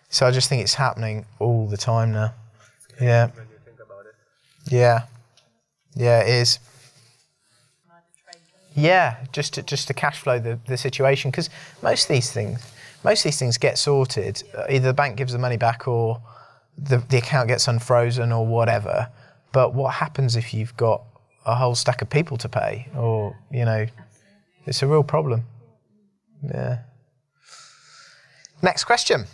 So 0.08 0.26
I 0.26 0.30
just 0.30 0.48
think 0.48 0.62
it's 0.62 0.74
happening 0.74 1.26
all 1.38 1.66
the 1.66 1.76
time 1.76 2.12
now. 2.12 2.32
Yeah. 3.00 3.30
Yeah. 4.70 5.02
Yeah, 5.94 6.20
it 6.20 6.28
is. 6.28 6.58
Yeah, 8.74 9.16
just 9.32 9.54
to, 9.54 9.62
just 9.62 9.88
to 9.88 9.94
cash 9.94 10.18
flow 10.18 10.38
the, 10.38 10.58
the 10.66 10.76
situation 10.76 11.30
because 11.30 11.48
most 11.82 12.04
of 12.04 12.08
these 12.08 12.30
things, 12.30 12.60
most 13.02 13.20
of 13.20 13.24
these 13.24 13.38
things 13.38 13.56
get 13.56 13.78
sorted. 13.78 14.42
Either 14.68 14.88
the 14.88 14.94
bank 14.94 15.16
gives 15.16 15.32
the 15.32 15.38
money 15.38 15.56
back 15.56 15.88
or 15.88 16.20
the, 16.78 16.98
the 16.98 17.18
account 17.18 17.48
gets 17.48 17.68
unfrozen 17.68 18.32
or 18.32 18.46
whatever. 18.46 19.10
But 19.52 19.74
what 19.74 19.94
happens 19.94 20.36
if 20.36 20.52
you've 20.52 20.76
got 20.76 21.02
a 21.44 21.54
whole 21.54 21.74
stack 21.74 22.02
of 22.02 22.10
people 22.10 22.36
to 22.38 22.48
pay 22.48 22.88
or, 22.96 23.36
you 23.50 23.64
know, 23.64 23.86
it's 24.66 24.82
a 24.82 24.86
real 24.86 25.04
problem. 25.04 25.44
Yeah. 26.42 26.78
Next 28.62 28.84
question. 28.84 29.26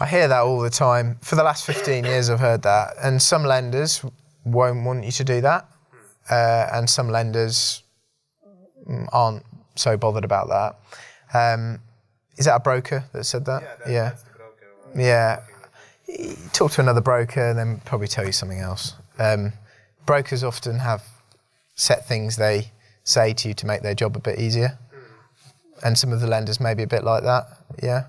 I 0.00 0.06
hear 0.06 0.28
that 0.28 0.40
all 0.40 0.60
the 0.60 0.70
time. 0.70 1.18
For 1.22 1.34
the 1.34 1.42
last 1.42 1.66
15 1.66 2.04
years, 2.04 2.30
I've 2.30 2.38
heard 2.38 2.62
that. 2.62 2.94
And 3.02 3.20
some 3.20 3.44
lenders 3.44 4.04
won't 4.44 4.84
want 4.84 5.04
you 5.04 5.10
to 5.10 5.24
do 5.24 5.40
that. 5.40 5.68
Uh, 6.30 6.68
and 6.72 6.88
some 6.88 7.08
lenders 7.08 7.82
aren't 9.12 9.44
so 9.74 9.96
bothered 9.96 10.24
about 10.24 10.48
that. 10.48 10.78
Um, 11.34 11.80
is 12.36 12.44
that 12.44 12.54
a 12.54 12.60
broker 12.60 13.04
that 13.12 13.24
said 13.24 13.44
that? 13.46 13.80
Yeah. 13.88 14.14
yeah. 14.94 15.40
Talk 16.52 16.72
to 16.72 16.80
another 16.80 17.00
broker 17.00 17.50
and 17.50 17.58
then 17.58 17.80
probably 17.84 18.08
tell 18.08 18.24
you 18.24 18.32
something 18.32 18.60
else. 18.60 18.94
Um, 19.18 19.52
brokers 20.06 20.42
often 20.42 20.78
have 20.78 21.04
set 21.74 22.06
things 22.08 22.36
they 22.36 22.72
say 23.04 23.32
to 23.34 23.48
you 23.48 23.54
to 23.54 23.66
make 23.66 23.82
their 23.82 23.94
job 23.94 24.16
a 24.16 24.20
bit 24.20 24.38
easier. 24.38 24.78
And 25.84 25.96
some 25.96 26.12
of 26.12 26.20
the 26.20 26.26
lenders 26.26 26.60
may 26.60 26.74
be 26.74 26.82
a 26.82 26.86
bit 26.86 27.04
like 27.04 27.22
that. 27.22 27.46
Yeah. 27.82 28.04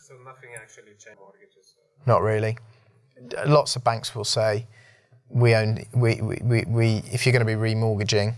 So 0.00 0.14
nothing 0.24 0.50
actually 0.56 0.92
changed 0.98 1.20
mortgages. 1.20 1.74
Not 2.06 2.22
really. 2.22 2.58
Lots 3.46 3.76
of 3.76 3.84
banks 3.84 4.14
will 4.14 4.24
say, 4.24 4.66
we 5.28 5.54
own, 5.54 5.84
we, 5.94 6.20
we, 6.20 6.38
we, 6.42 6.64
we 6.66 7.02
if 7.12 7.24
you're 7.24 7.32
going 7.32 7.46
to 7.46 7.46
be 7.46 7.52
remortgaging, 7.52 8.34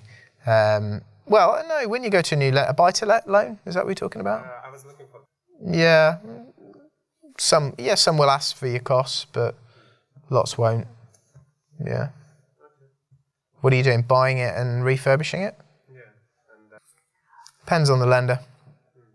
um, 0.46 1.00
well, 1.24 1.64
no, 1.66 1.88
when 1.88 2.04
you 2.04 2.10
go 2.10 2.20
to 2.20 2.34
a 2.34 2.38
new 2.38 2.52
let, 2.52 2.68
a 2.68 2.74
buy 2.74 2.90
to 2.90 3.06
let 3.06 3.28
loan, 3.28 3.58
is 3.64 3.74
that 3.74 3.84
what 3.84 3.90
you're 3.90 3.94
talking 3.94 4.20
about? 4.20 4.44
Uh, 4.44 4.66
I 4.66 4.70
was 4.70 4.84
looking 4.84 5.06
for. 5.10 5.20
Yeah. 5.64 6.18
Some, 7.38 7.74
yeah, 7.78 7.94
some 7.94 8.18
will 8.18 8.30
ask 8.30 8.56
for 8.56 8.66
your 8.66 8.80
costs, 8.80 9.26
but 9.32 9.54
lots 10.30 10.56
won't. 10.56 10.86
Yeah. 11.84 12.10
What 13.60 13.72
are 13.72 13.76
you 13.76 13.82
doing? 13.82 14.02
Buying 14.02 14.38
it 14.38 14.54
and 14.56 14.84
refurbishing 14.84 15.42
it? 15.42 15.56
Yeah. 15.92 16.00
Depends 17.60 17.90
on 17.90 18.00
the 18.00 18.06
lender. 18.06 18.40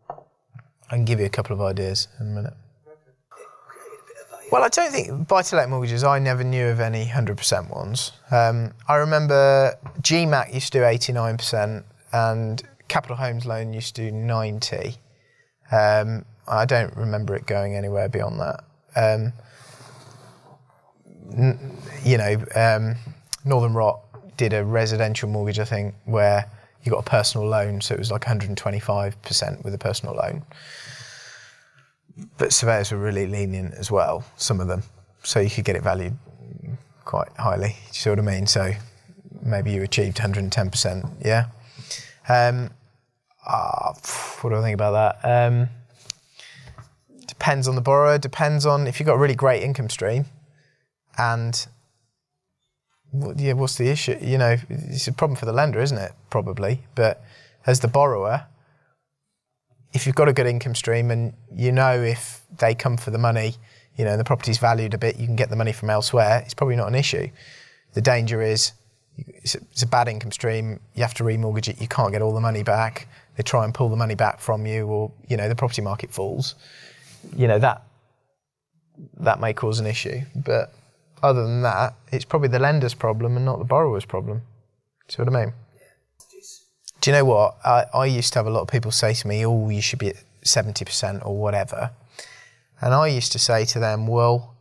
I 0.09 0.95
can 0.95 1.05
give 1.05 1.19
you 1.19 1.25
a 1.25 1.29
couple 1.29 1.53
of 1.53 1.61
ideas 1.61 2.07
in 2.19 2.27
a 2.27 2.29
minute. 2.29 2.53
Well, 4.49 4.63
I 4.63 4.69
don't 4.69 4.91
think 4.91 5.27
buy-to-let 5.27 5.69
mortgages. 5.69 6.05
I 6.05 6.19
never 6.19 6.45
knew 6.45 6.67
of 6.67 6.79
any 6.79 7.05
hundred 7.05 7.35
percent 7.37 7.69
ones. 7.69 8.13
Um, 8.31 8.71
I 8.87 8.95
remember 8.95 9.75
GMAC 10.01 10.53
used 10.53 10.71
to 10.71 10.79
do 10.79 10.85
eighty-nine 10.85 11.35
percent, 11.35 11.85
and 12.13 12.63
Capital 12.87 13.17
Homes 13.17 13.45
Loan 13.45 13.73
used 13.73 13.97
to 13.97 14.09
do 14.09 14.15
ninety. 14.15 14.95
Um, 15.69 16.23
I 16.47 16.65
don't 16.65 16.95
remember 16.95 17.35
it 17.35 17.45
going 17.45 17.75
anywhere 17.75 18.09
beyond 18.09 18.39
that. 18.39 18.63
Um, 18.95 19.33
n- 21.33 21.77
you 22.03 22.17
know, 22.17 22.43
um, 22.55 22.95
Northern 23.45 23.73
Rock 23.73 24.03
did 24.37 24.53
a 24.53 24.63
residential 24.63 25.29
mortgage, 25.29 25.59
I 25.59 25.65
think, 25.65 25.95
where 26.05 26.49
you 26.83 26.91
got 26.91 26.99
a 26.99 27.09
personal 27.09 27.47
loan, 27.47 27.81
so 27.81 27.93
it 27.93 27.99
was 27.99 28.11
like 28.11 28.21
125% 28.23 29.63
with 29.63 29.73
a 29.73 29.77
personal 29.77 30.15
loan. 30.15 30.43
But 32.37 32.53
surveyors 32.53 32.91
were 32.91 32.97
really 32.97 33.27
lenient 33.27 33.73
as 33.75 33.91
well, 33.91 34.23
some 34.37 34.59
of 34.59 34.67
them, 34.67 34.83
so 35.23 35.39
you 35.39 35.49
could 35.49 35.65
get 35.65 35.75
it 35.75 35.83
valued 35.83 36.17
quite 37.05 37.29
highly. 37.37 37.69
Do 37.69 37.73
you 37.87 37.93
see 37.93 38.09
what 38.09 38.19
I 38.19 38.23
mean? 38.23 38.47
So 38.47 38.71
maybe 39.41 39.71
you 39.71 39.83
achieved 39.83 40.17
110%, 40.17 41.09
yeah? 41.23 41.45
Um, 42.29 42.69
ah, 43.45 43.93
what 44.41 44.49
do 44.49 44.55
I 44.55 44.61
think 44.61 44.73
about 44.73 45.21
that? 45.21 45.47
Um, 45.51 45.69
depends 47.37 47.67
on 47.67 47.75
the 47.75 47.81
borrower, 47.81 48.17
depends 48.17 48.65
on 48.65 48.87
if 48.87 48.99
you've 48.99 49.07
got 49.07 49.13
a 49.13 49.19
really 49.19 49.35
great 49.35 49.61
income 49.61 49.89
stream 49.89 50.25
and 51.17 51.67
yeah, 53.35 53.53
what's 53.53 53.77
the 53.77 53.89
issue? 53.89 54.17
You 54.21 54.37
know, 54.37 54.57
it's 54.69 55.07
a 55.07 55.13
problem 55.13 55.37
for 55.37 55.45
the 55.45 55.53
lender, 55.53 55.79
isn't 55.79 55.97
it? 55.97 56.11
Probably. 56.29 56.83
But 56.95 57.23
as 57.65 57.79
the 57.79 57.87
borrower, 57.87 58.45
if 59.93 60.05
you've 60.05 60.15
got 60.15 60.27
a 60.27 60.33
good 60.33 60.47
income 60.47 60.75
stream 60.75 61.09
and 61.09 61.33
you 61.53 61.71
know 61.71 62.01
if 62.01 62.41
they 62.59 62.75
come 62.75 62.97
for 62.97 63.11
the 63.11 63.17
money, 63.17 63.55
you 63.95 64.05
know, 64.05 64.17
the 64.17 64.23
property's 64.23 64.57
valued 64.57 64.93
a 64.93 64.97
bit, 64.97 65.17
you 65.17 65.25
can 65.25 65.35
get 65.35 65.49
the 65.49 65.55
money 65.55 65.71
from 65.71 65.89
elsewhere, 65.89 66.41
it's 66.43 66.53
probably 66.53 66.75
not 66.75 66.87
an 66.87 66.95
issue. 66.95 67.29
The 67.93 68.01
danger 68.01 68.41
is 68.41 68.73
it's 69.17 69.55
a, 69.55 69.59
it's 69.71 69.81
a 69.81 69.87
bad 69.87 70.07
income 70.07 70.31
stream, 70.31 70.79
you 70.93 71.01
have 71.01 71.15
to 71.15 71.23
remortgage 71.23 71.69
it, 71.69 71.81
you 71.81 71.87
can't 71.87 72.11
get 72.11 72.21
all 72.21 72.33
the 72.33 72.41
money 72.41 72.61
back, 72.61 73.07
they 73.35 73.43
try 73.43 73.63
and 73.63 73.73
pull 73.73 73.89
the 73.89 73.95
money 73.95 74.13
back 74.13 74.39
from 74.39 74.67
you, 74.67 74.85
or, 74.85 75.11
you 75.27 75.37
know, 75.37 75.49
the 75.49 75.55
property 75.55 75.81
market 75.81 76.11
falls. 76.11 76.55
You 77.35 77.47
know, 77.47 77.59
that 77.59 77.83
that 79.19 79.39
may 79.39 79.53
cause 79.53 79.79
an 79.79 79.85
issue. 79.85 80.21
But 80.35 80.73
other 81.21 81.43
than 81.43 81.61
that, 81.63 81.95
it's 82.11 82.25
probably 82.25 82.49
the 82.49 82.59
lender's 82.59 82.93
problem 82.93 83.35
and 83.35 83.45
not 83.45 83.59
the 83.59 83.65
borrower's 83.65 84.05
problem. 84.05 84.41
See 85.07 85.21
what 85.21 85.33
I 85.33 85.45
mean? 85.45 85.53
Do 86.99 87.11
you 87.11 87.15
know 87.15 87.25
what? 87.25 87.57
I, 87.63 87.85
I 87.93 88.05
used 88.05 88.33
to 88.33 88.39
have 88.39 88.47
a 88.47 88.49
lot 88.49 88.61
of 88.61 88.67
people 88.67 88.91
say 88.91 89.13
to 89.13 89.27
me, 89.27 89.45
oh, 89.45 89.69
you 89.69 89.81
should 89.81 89.99
be 89.99 90.09
at 90.09 90.15
70% 90.43 91.25
or 91.25 91.37
whatever. 91.37 91.91
And 92.81 92.93
I 92.93 93.07
used 93.07 93.31
to 93.33 93.39
say 93.39 93.65
to 93.65 93.79
them, 93.79 94.07
well, 94.07 94.55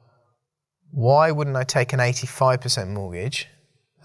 why 0.91 1.31
wouldn't 1.31 1.57
I 1.57 1.65
take 1.65 1.93
an 1.93 1.99
85% 1.99 2.89
mortgage 2.89 3.49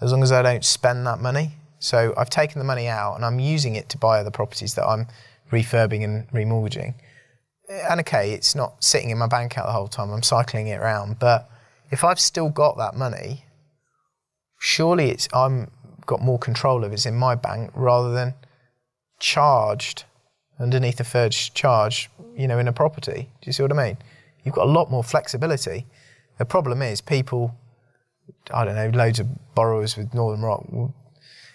as 0.00 0.12
long 0.12 0.22
as 0.22 0.32
I 0.32 0.42
don't 0.42 0.64
spend 0.64 1.06
that 1.06 1.20
money? 1.20 1.52
So 1.78 2.14
I've 2.16 2.30
taken 2.30 2.58
the 2.58 2.64
money 2.64 2.88
out 2.88 3.16
and 3.16 3.24
I'm 3.24 3.40
using 3.40 3.76
it 3.76 3.88
to 3.90 3.98
buy 3.98 4.18
other 4.18 4.30
properties 4.30 4.74
that 4.74 4.86
I'm 4.86 5.06
refurbing 5.50 6.04
and 6.04 6.28
remortgaging. 6.30 6.94
And 7.88 8.00
okay, 8.00 8.32
it's 8.32 8.54
not 8.54 8.82
sitting 8.84 9.10
in 9.10 9.18
my 9.18 9.26
bank 9.26 9.52
account 9.52 9.68
the 9.68 9.72
whole 9.72 9.88
time, 9.88 10.10
I'm 10.10 10.22
cycling 10.22 10.66
it 10.68 10.80
around. 10.80 11.18
But 11.18 11.48
if 11.90 12.04
I've 12.04 12.20
still 12.20 12.50
got 12.50 12.76
that 12.76 12.94
money, 12.94 13.44
surely 14.58 15.10
it's 15.10 15.28
I'm 15.32 15.70
got 16.06 16.20
more 16.20 16.38
control 16.38 16.84
of 16.84 16.92
it's 16.92 17.06
in 17.06 17.14
my 17.14 17.34
bank 17.34 17.70
rather 17.74 18.12
than 18.12 18.34
charged 19.18 20.04
underneath 20.58 21.00
a 21.00 21.04
third 21.04 21.32
charge, 21.32 22.10
you 22.36 22.46
know, 22.46 22.58
in 22.58 22.68
a 22.68 22.72
property. 22.72 23.30
Do 23.40 23.46
you 23.46 23.52
see 23.52 23.62
what 23.62 23.72
I 23.72 23.86
mean? 23.86 23.96
You've 24.44 24.54
got 24.54 24.66
a 24.66 24.70
lot 24.70 24.90
more 24.90 25.04
flexibility. 25.04 25.86
The 26.38 26.44
problem 26.44 26.82
is 26.82 27.00
people, 27.00 27.54
I 28.52 28.64
don't 28.64 28.74
know, 28.74 28.90
loads 28.90 29.20
of 29.20 29.54
borrowers 29.54 29.96
with 29.96 30.12
Northern 30.12 30.42
Rock 30.42 30.66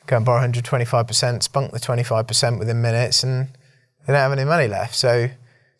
go 0.07 0.15
and 0.15 0.25
borrow 0.25 0.47
125%, 0.47 1.43
spunk 1.43 1.71
the 1.71 1.79
25% 1.79 2.59
within 2.59 2.81
minutes, 2.81 3.23
and 3.23 3.47
they 4.05 4.13
don't 4.13 4.15
have 4.15 4.31
any 4.31 4.45
money 4.45 4.67
left. 4.67 4.95
So 4.95 5.29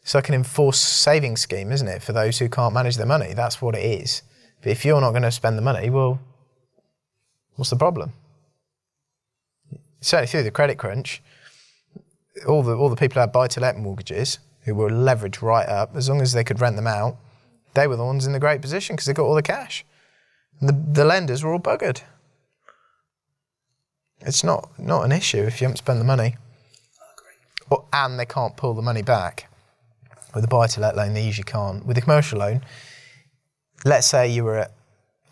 it's 0.07 0.15
like 0.15 0.29
an 0.29 0.35
enforced 0.35 1.01
savings 1.01 1.41
scheme, 1.41 1.69
isn't 1.69 1.87
it, 1.89 2.01
for 2.01 2.13
those 2.13 2.39
who 2.39 2.47
can't 2.47 2.73
manage 2.73 2.95
their 2.95 3.05
money? 3.05 3.33
That's 3.33 3.61
what 3.61 3.75
it 3.75 3.83
is. 3.83 4.21
But 4.61 4.71
if 4.71 4.85
you're 4.85 5.01
not 5.01 5.09
going 5.09 5.23
to 5.23 5.31
spend 5.31 5.57
the 5.57 5.61
money, 5.61 5.89
well, 5.89 6.21
what's 7.57 7.71
the 7.71 7.75
problem? 7.75 8.13
Certainly 9.99 10.27
through 10.27 10.43
the 10.43 10.51
credit 10.51 10.77
crunch, 10.77 11.21
all 12.47 12.63
the 12.63 12.73
all 12.73 12.87
the 12.87 12.95
people 12.95 13.15
who 13.15 13.19
had 13.19 13.33
buy 13.33 13.47
to 13.47 13.59
let 13.59 13.77
mortgages 13.77 14.39
who 14.61 14.75
were 14.75 14.89
leveraged 14.89 15.41
right 15.41 15.67
up, 15.67 15.93
as 15.93 16.07
long 16.07 16.21
as 16.21 16.31
they 16.31 16.45
could 16.45 16.61
rent 16.61 16.77
them 16.77 16.87
out, 16.87 17.17
they 17.73 17.85
were 17.85 17.97
the 17.97 18.05
ones 18.05 18.25
in 18.25 18.31
the 18.31 18.39
great 18.39 18.61
position 18.61 18.95
because 18.95 19.07
they 19.07 19.13
got 19.13 19.25
all 19.25 19.35
the 19.35 19.41
cash. 19.41 19.83
And 20.61 20.69
the, 20.69 21.01
the 21.01 21.03
lenders 21.03 21.43
were 21.43 21.51
all 21.51 21.59
buggered. 21.59 21.99
It's 24.21 24.41
not 24.41 24.69
not 24.79 25.03
an 25.03 25.11
issue 25.11 25.43
if 25.43 25.59
you 25.59 25.65
haven't 25.65 25.79
spent 25.79 25.99
the 25.99 26.05
money. 26.05 26.37
Or, 27.69 27.83
and 27.91 28.17
they 28.17 28.25
can't 28.25 28.55
pull 28.55 28.73
the 28.73 28.81
money 28.81 29.01
back. 29.01 29.46
With 30.35 30.43
a 30.43 30.47
buy 30.47 30.67
to 30.67 30.81
let 30.81 30.95
loan, 30.95 31.13
they 31.13 31.25
usually 31.25 31.43
can't. 31.43 31.85
With 31.85 31.97
a 31.97 32.01
commercial 32.01 32.39
loan, 32.39 32.61
let's 33.85 34.07
say 34.07 34.27
you 34.29 34.43
were 34.43 34.57
at 34.57 34.71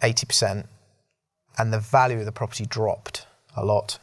80% 0.01 0.67
and 1.58 1.73
the 1.73 1.79
value 1.79 2.19
of 2.19 2.25
the 2.25 2.31
property 2.31 2.65
dropped 2.65 3.25
a 3.55 3.65
lot. 3.65 3.99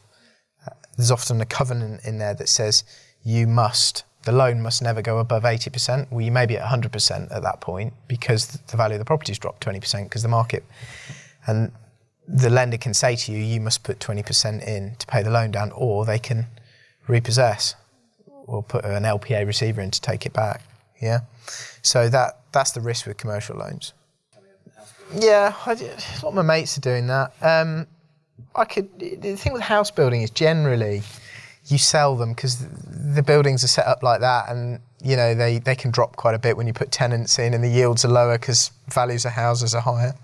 There's 0.97 1.11
often 1.11 1.41
a 1.41 1.47
covenant 1.47 2.05
in 2.05 2.19
there 2.19 2.35
that 2.35 2.49
says 2.49 2.85
you 3.25 3.47
must, 3.47 4.05
the 4.25 4.33
loan 4.33 4.63
must 4.63 4.83
never 4.83 5.03
go 5.03 5.19
above 5.19 5.43
80%. 5.45 6.11
Well, 6.11 6.21
you 6.21 6.33
may 6.33 6.47
be 6.47 6.57
at 6.57 6.69
100% 6.69 7.35
at 7.35 7.43
that 7.43 7.61
point 7.61 7.95
because 8.09 8.47
the 8.47 8.77
value 8.77 8.95
of 8.95 8.99
the 8.99 9.05
property's 9.05 9.39
dropped 9.39 9.65
20% 9.65 10.05
because 10.05 10.23
the 10.23 10.29
market, 10.29 10.65
and 11.47 11.73
the 12.29 12.51
lender 12.51 12.77
can 12.77 12.95
say 12.95 13.17
to 13.17 13.33
you, 13.33 13.39
you 13.39 13.61
must 13.61 13.83
put 13.83 13.99
20% 13.99 14.67
in 14.67 14.95
to 14.97 15.07
pay 15.07 15.23
the 15.23 15.31
loan 15.31 15.51
down, 15.51 15.73
or 15.73 16.05
they 16.05 16.19
can 16.19 16.47
repossess 17.09 17.75
or 18.27 18.63
put 18.63 18.85
an 18.85 19.03
LPA 19.03 19.47
receiver 19.47 19.81
in 19.81 19.91
to 19.91 20.01
take 20.01 20.27
it 20.27 20.33
back. 20.33 20.63
Yeah. 21.03 21.21
So 21.83 22.09
that 22.09 22.39
that's 22.53 22.73
the 22.73 22.81
risk 22.81 23.07
with 23.07 23.19
commercial 23.19 23.57
loans. 23.57 23.93
Yeah, 25.15 25.55
a 25.67 25.75
lot 25.75 26.25
of 26.25 26.35
my 26.35 26.43
mates 26.43 26.79
are 26.79 26.81
doing 26.81 27.07
that. 27.09 27.33
Um, 27.43 27.87
I 28.55 28.65
could. 28.65 28.89
The 28.99 29.37
thing 29.37 29.53
with 29.53 29.63
house 29.63 29.91
building 29.91 30.23
is 30.23 30.31
generally 30.31 31.03
you 31.67 31.79
sell 31.79 32.17
them 32.17 32.33
because 32.33 32.67
the 32.67 33.23
buildings 33.23 33.63
are 33.63 33.69
set 33.69 33.87
up 33.87 34.03
like 34.03 34.21
that, 34.21 34.49
and 34.49 34.81
you 35.03 35.17
know 35.17 35.35
they, 35.35 35.59
they 35.59 35.75
can 35.75 35.91
drop 35.91 36.17
quite 36.17 36.35
a 36.35 36.39
bit 36.39 36.57
when 36.57 36.67
you 36.67 36.73
put 36.73 36.91
tenants 36.91 37.39
in, 37.39 37.53
and 37.53 37.63
the 37.63 37.69
yields 37.69 38.05
are 38.05 38.09
lower 38.09 38.39
because 38.39 38.71
values 38.89 39.25
of 39.25 39.33
houses 39.33 39.75
are 39.75 39.83
higher. 39.83 40.15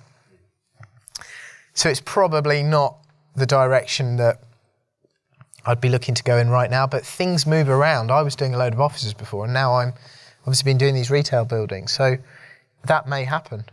So 1.74 1.88
it's 1.88 2.02
probably 2.04 2.62
not 2.62 2.96
the 3.36 3.46
direction 3.46 4.16
that 4.16 4.40
I'd 5.64 5.80
be 5.80 5.88
looking 5.90 6.14
to 6.14 6.24
go 6.24 6.38
in 6.38 6.48
right 6.48 6.70
now. 6.70 6.86
But 6.86 7.04
things 7.04 7.46
move 7.46 7.68
around. 7.68 8.10
I 8.10 8.22
was 8.22 8.34
doing 8.34 8.54
a 8.54 8.58
load 8.58 8.72
of 8.72 8.80
offices 8.80 9.12
before, 9.12 9.44
and 9.44 9.52
now 9.52 9.76
I'm 9.76 9.92
obviously 10.42 10.70
been 10.70 10.78
doing 10.78 10.94
these 10.94 11.10
retail 11.10 11.44
buildings. 11.44 11.92
So 11.92 12.16
that 12.84 13.08
may 13.08 13.24
happen. 13.24 13.64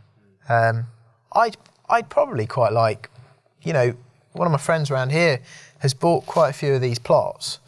Um, 0.50 0.86
I'd 1.34 1.58
I'd 1.90 2.10
probably 2.10 2.48
quite 2.48 2.74
like, 2.74 3.10
you 3.62 3.74
know, 3.74 3.94
one 4.34 4.48
of 4.48 4.52
my 4.52 4.58
friends 4.58 4.92
around 4.92 5.12
here 5.12 5.40
has 5.80 5.94
bought 5.94 6.26
quite 6.26 6.50
a 6.50 6.54
few 6.54 6.74
of 6.74 6.82
these 6.82 7.00
plots, 7.00 7.60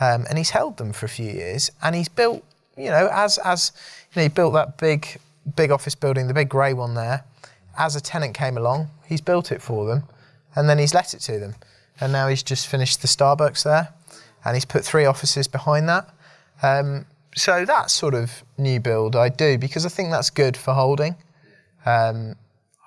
um, 0.00 0.24
and 0.28 0.38
he's 0.38 0.50
held 0.50 0.76
them 0.76 0.92
for 0.92 1.06
a 1.06 1.08
few 1.08 1.30
years, 1.30 1.70
and 1.82 1.94
he's 1.94 2.08
built, 2.08 2.44
you 2.76 2.90
know, 2.90 3.08
as 3.12 3.38
as 3.38 3.72
you 4.12 4.20
know, 4.20 4.22
he 4.22 4.28
built 4.28 4.54
that 4.54 4.78
big 4.78 5.18
big 5.56 5.70
office 5.70 5.94
building, 5.94 6.26
the 6.28 6.34
big 6.34 6.48
grey 6.48 6.72
one 6.72 6.94
there. 6.94 7.24
As 7.76 7.96
a 7.96 8.00
tenant 8.00 8.34
came 8.34 8.56
along, 8.56 8.88
he's 9.06 9.20
built 9.20 9.50
it 9.50 9.60
for 9.60 9.86
them, 9.86 10.04
and 10.54 10.68
then 10.68 10.78
he's 10.78 10.94
let 10.94 11.12
it 11.14 11.20
to 11.20 11.38
them, 11.38 11.56
and 12.00 12.12
now 12.12 12.28
he's 12.28 12.42
just 12.42 12.68
finished 12.68 13.02
the 13.02 13.08
Starbucks 13.08 13.64
there, 13.64 13.88
and 14.44 14.54
he's 14.54 14.64
put 14.64 14.84
three 14.84 15.04
offices 15.04 15.48
behind 15.48 15.88
that. 15.88 16.08
Um, 16.62 17.06
so 17.34 17.64
that 17.64 17.90
sort 17.90 18.14
of 18.14 18.44
new 18.58 18.80
build 18.80 19.16
I 19.16 19.28
do 19.28 19.58
because 19.58 19.84
I 19.84 19.88
think 19.88 20.10
that's 20.10 20.30
good 20.30 20.56
for 20.56 20.72
holding. 20.74 21.16
Um, 21.86 22.34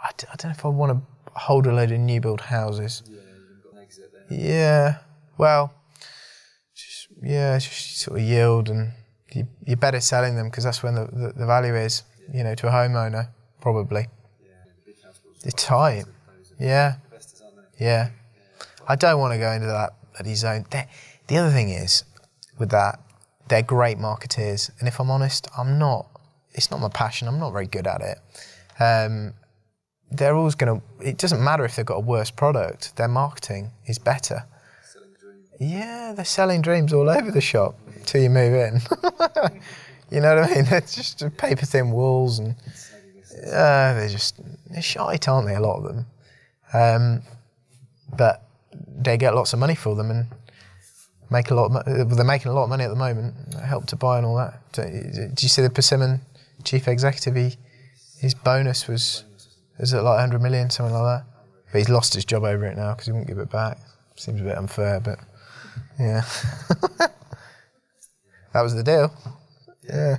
I, 0.03 0.11
d- 0.17 0.27
I 0.31 0.35
don't 0.37 0.51
know 0.51 0.55
if 0.57 0.65
I 0.65 0.69
want 0.69 0.91
to 0.93 1.31
hold 1.39 1.67
a 1.67 1.73
load 1.73 1.91
of 1.91 1.99
new 1.99 2.19
build 2.21 2.41
houses. 2.41 3.03
Yeah, 4.29 4.97
well, 5.37 5.73
just, 6.75 7.07
yeah, 7.21 7.57
just 7.59 7.99
sort 7.99 8.19
of 8.19 8.25
yield 8.25 8.69
and 8.69 8.91
you, 9.33 9.47
you're 9.65 9.77
better 9.77 9.99
selling 9.99 10.35
them 10.35 10.49
because 10.49 10.63
that's 10.63 10.81
when 10.83 10.95
the, 10.95 11.05
the, 11.05 11.33
the 11.37 11.45
value 11.45 11.75
is, 11.75 12.03
you 12.33 12.43
know, 12.43 12.55
to 12.55 12.67
a 12.67 12.71
homeowner, 12.71 13.29
probably. 13.61 14.07
They're 15.43 15.51
tight. 15.51 16.05
Yeah. 16.59 16.95
Yeah. 17.79 18.09
I 18.87 18.95
don't 18.95 19.19
want 19.19 19.33
to 19.33 19.37
go 19.39 19.51
into 19.51 19.67
that 19.67 19.91
bloody 20.13 20.35
zone. 20.35 20.65
They're- 20.71 20.87
the 21.27 21.37
other 21.37 21.51
thing 21.51 21.69
is, 21.69 22.03
with 22.57 22.69
that, 22.71 22.99
they're 23.47 23.63
great 23.63 23.97
marketeers. 23.97 24.69
And 24.79 24.87
if 24.87 24.99
I'm 24.99 25.09
honest, 25.09 25.47
I'm 25.57 25.77
not, 25.79 26.07
it's 26.53 26.71
not 26.71 26.79
my 26.79 26.89
passion. 26.89 27.27
I'm 27.27 27.39
not 27.39 27.51
very 27.51 27.67
good 27.67 27.87
at 27.87 28.01
it. 28.01 28.17
Um, 28.81 29.33
they're 30.11 30.35
always 30.35 30.55
going 30.55 30.79
to, 30.79 31.07
it 31.07 31.17
doesn't 31.17 31.43
matter 31.43 31.65
if 31.65 31.75
they've 31.75 31.85
got 31.85 31.97
a 31.97 32.01
worse 32.01 32.31
product, 32.31 32.95
their 32.95 33.07
marketing 33.07 33.71
is 33.85 33.99
better. 33.99 34.45
Yeah, 35.59 36.13
they're 36.15 36.25
selling 36.25 36.61
dreams 36.61 36.93
all 36.93 37.09
over 37.09 37.31
the 37.31 37.41
shop 37.41 37.75
till 38.05 38.21
you 38.21 38.29
move 38.29 38.53
in. 38.53 38.81
you 40.11 40.21
know 40.21 40.35
what 40.35 40.51
I 40.51 40.55
mean? 40.55 40.65
It's 40.71 40.95
just 40.95 41.37
paper 41.37 41.65
thin 41.65 41.91
walls 41.91 42.39
and 42.39 42.55
uh, 43.47 43.93
they're 43.93 44.09
just, 44.09 44.39
they're 44.69 44.81
shite, 44.81 45.27
aren't 45.27 45.47
they, 45.47 45.55
a 45.55 45.59
lot 45.59 45.77
of 45.77 45.83
them? 45.83 46.05
Um, 46.73 47.21
but 48.15 48.43
they 48.87 49.17
get 49.17 49.35
lots 49.35 49.53
of 49.53 49.59
money 49.59 49.75
for 49.75 49.95
them 49.95 50.11
and 50.11 50.27
make 51.29 51.51
a 51.51 51.55
lot 51.55 51.71
of 51.71 51.75
uh, 51.75 52.15
they're 52.15 52.25
making 52.25 52.51
a 52.51 52.53
lot 52.53 52.63
of 52.63 52.69
money 52.69 52.83
at 52.83 52.89
the 52.89 52.95
moment. 52.95 53.35
Help 53.55 53.85
to 53.87 53.95
buy 53.95 54.17
and 54.17 54.25
all 54.25 54.35
that. 54.37 54.61
Do, 54.73 54.81
you 54.81 55.49
see 55.49 55.61
the 55.61 55.69
Persimmon 55.69 56.21
chief 56.63 56.87
executive? 56.87 57.35
He, 57.35 57.57
his 58.19 58.33
bonus 58.33 58.87
was 58.87 59.23
was 59.79 59.93
it 59.93 59.97
like 59.97 60.17
100 60.17 60.41
million, 60.41 60.69
something 60.69 60.93
like 60.93 61.19
that. 61.19 61.25
But 61.71 61.77
he's 61.79 61.89
lost 61.89 62.13
his 62.13 62.25
job 62.25 62.43
over 62.43 62.65
it 62.65 62.77
now 62.77 62.93
because 62.93 63.07
he 63.07 63.11
won't 63.11 63.27
give 63.27 63.39
it 63.39 63.49
back. 63.49 63.77
Seems 64.15 64.41
a 64.41 64.43
bit 64.43 64.57
unfair, 64.57 64.99
but 64.99 65.19
yeah. 65.99 66.21
that 66.97 68.61
was 68.61 68.73
the 68.73 68.83
deal. 68.83 69.13
Yeah. 69.87 70.17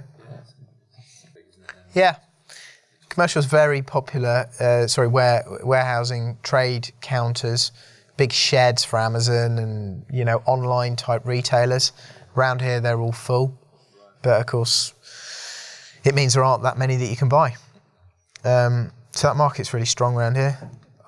Yeah. 1.94 2.16
Commercial 3.08 3.40
is 3.40 3.46
very 3.46 3.82
popular. 3.82 4.48
Uh, 4.60 4.86
sorry, 4.86 5.08
ware, 5.08 5.44
warehousing, 5.64 6.38
trade 6.42 6.92
counters, 7.00 7.72
big 8.18 8.32
sheds 8.32 8.84
for 8.84 8.98
Amazon, 8.98 9.58
and 9.58 10.04
you 10.10 10.26
know 10.26 10.42
online 10.44 10.96
type 10.96 11.24
retailers. 11.24 11.92
Around 12.36 12.60
here, 12.60 12.80
they're 12.80 13.00
all 13.00 13.12
full, 13.12 13.58
but 14.22 14.38
of 14.38 14.46
course, 14.46 14.92
it 16.04 16.14
means 16.14 16.34
there 16.34 16.44
aren't 16.44 16.62
that 16.64 16.76
many 16.76 16.96
that 16.96 17.06
you 17.06 17.16
can 17.16 17.30
buy. 17.30 17.56
Um, 18.44 18.92
so 19.12 19.28
that 19.28 19.36
market's 19.36 19.72
really 19.72 19.86
strong 19.86 20.14
around 20.14 20.36
here. 20.36 20.58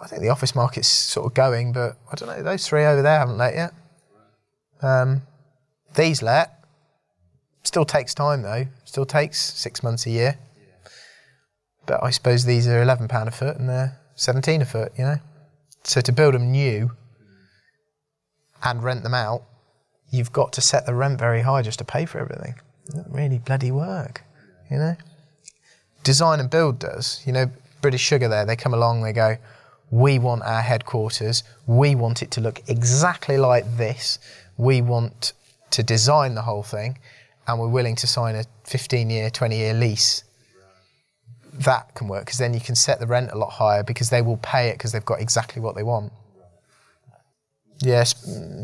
I 0.01 0.07
think 0.07 0.23
the 0.23 0.31
office 0.31 0.55
market's 0.55 0.88
sort 0.88 1.27
of 1.27 1.35
going, 1.35 1.73
but 1.73 1.96
I 2.11 2.14
don't 2.16 2.29
know. 2.29 2.42
Those 2.42 2.66
three 2.66 2.85
over 2.85 3.03
there 3.03 3.18
haven't 3.18 3.37
let 3.37 3.55
yet. 3.55 3.75
Um, 4.81 5.23
these 5.94 6.23
let. 6.23 6.64
Still 7.62 7.85
takes 7.85 8.14
time 8.14 8.40
though. 8.42 8.66
Still 8.85 9.05
takes 9.05 9.38
six 9.38 9.83
months 9.83 10.07
a 10.07 10.11
year. 10.11 10.38
But 11.87 12.03
I 12.03 12.11
suppose 12.11 12.44
these 12.44 12.66
are 12.66 12.81
eleven 12.81 13.09
pound 13.09 13.29
a 13.29 13.33
foot 13.33 13.57
and 13.59 13.68
they're 13.68 14.01
seventeen 14.14 14.62
a 14.62 14.64
foot. 14.64 14.92
You 14.96 15.05
know. 15.05 15.16
So 15.85 16.01
to 16.01 16.12
build 16.12 16.35
them 16.35 16.51
new 16.51 16.90
and 18.62 18.83
rent 18.83 19.03
them 19.03 19.14
out, 19.14 19.42
you've 20.11 20.33
got 20.33 20.53
to 20.55 20.61
set 20.61 20.87
the 20.87 20.94
rent 20.94 21.18
very 21.18 21.42
high 21.42 21.62
just 21.62 21.79
to 21.79 21.85
pay 21.85 22.05
for 22.07 22.18
everything. 22.18 22.55
It 22.87 22.92
doesn't 22.92 23.12
really 23.12 23.38
bloody 23.38 23.70
work. 23.70 24.23
You 24.70 24.79
know 24.79 24.96
design 26.03 26.40
and 26.40 26.51
build 26.51 26.79
does. 26.79 27.23
You 27.27 27.33
know, 27.33 27.51
British 27.81 28.01
Sugar 28.01 28.29
there, 28.29 28.44
they 28.44 28.57
come 28.57 28.75
along, 28.75 29.03
they 29.03 29.12
go, 29.12 29.37
we 29.90 30.18
want 30.18 30.42
our 30.42 30.62
headquarters, 30.62 31.42
we 31.66 31.94
want 31.94 32.23
it 32.23 32.31
to 32.33 32.40
look 32.40 32.61
exactly 32.68 33.38
like 33.38 33.77
this, 33.77 34.18
we 34.57 34.83
want 34.83 35.33
to 35.70 35.83
design 35.83 36.35
the 36.35 36.42
whole 36.42 36.62
thing, 36.62 36.99
and 37.46 37.59
we're 37.59 37.68
willing 37.68 37.96
to 37.96 38.07
sign 38.07 38.35
a 38.35 38.44
15 38.64 39.11
year, 39.11 39.31
20 39.31 39.57
year 39.57 39.75
lease. 39.75 40.25
That 41.53 41.94
can 41.94 42.07
work 42.07 42.25
because 42.25 42.38
then 42.38 42.55
you 42.55 42.61
can 42.61 42.77
set 42.77 43.01
the 43.01 43.07
rent 43.07 43.33
a 43.33 43.38
lot 43.38 43.51
higher 43.51 43.83
because 43.83 44.11
they 44.11 44.23
will 44.23 44.37
pay 44.37 44.68
it 44.68 44.75
because 44.75 44.92
they've 44.92 45.05
got 45.05 45.20
exactly 45.20 45.61
what 45.61 45.75
they 45.75 45.83
want. 45.83 46.12
Yes, 47.82 48.14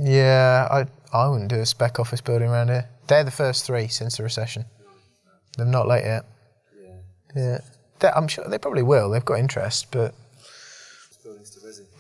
yeah, 0.03 0.69
I, 0.71 0.87
I 1.17 1.29
wouldn't 1.29 1.49
do 1.51 1.57
a 1.61 1.67
spec 1.67 1.99
office 1.99 2.21
building 2.21 2.49
around 2.51 2.69
here. 2.69 2.89
They're 3.07 3.25
the 3.25 3.31
first 3.31 3.65
three 3.65 3.89
since 3.89 4.17
the 4.19 4.23
recession. 4.23 4.67
They're 5.57 5.67
not 5.67 5.89
late 5.89 6.05
yet. 6.05 6.25
Yeah, 7.35 7.59
They- 8.01 8.09
I'm 8.11 8.29
sure 8.29 8.45
they 8.49 8.59
probably 8.59 8.83
will. 8.83 9.11
They've 9.11 9.25
got 9.25 9.39
interest, 9.39 9.91
but 9.91 10.15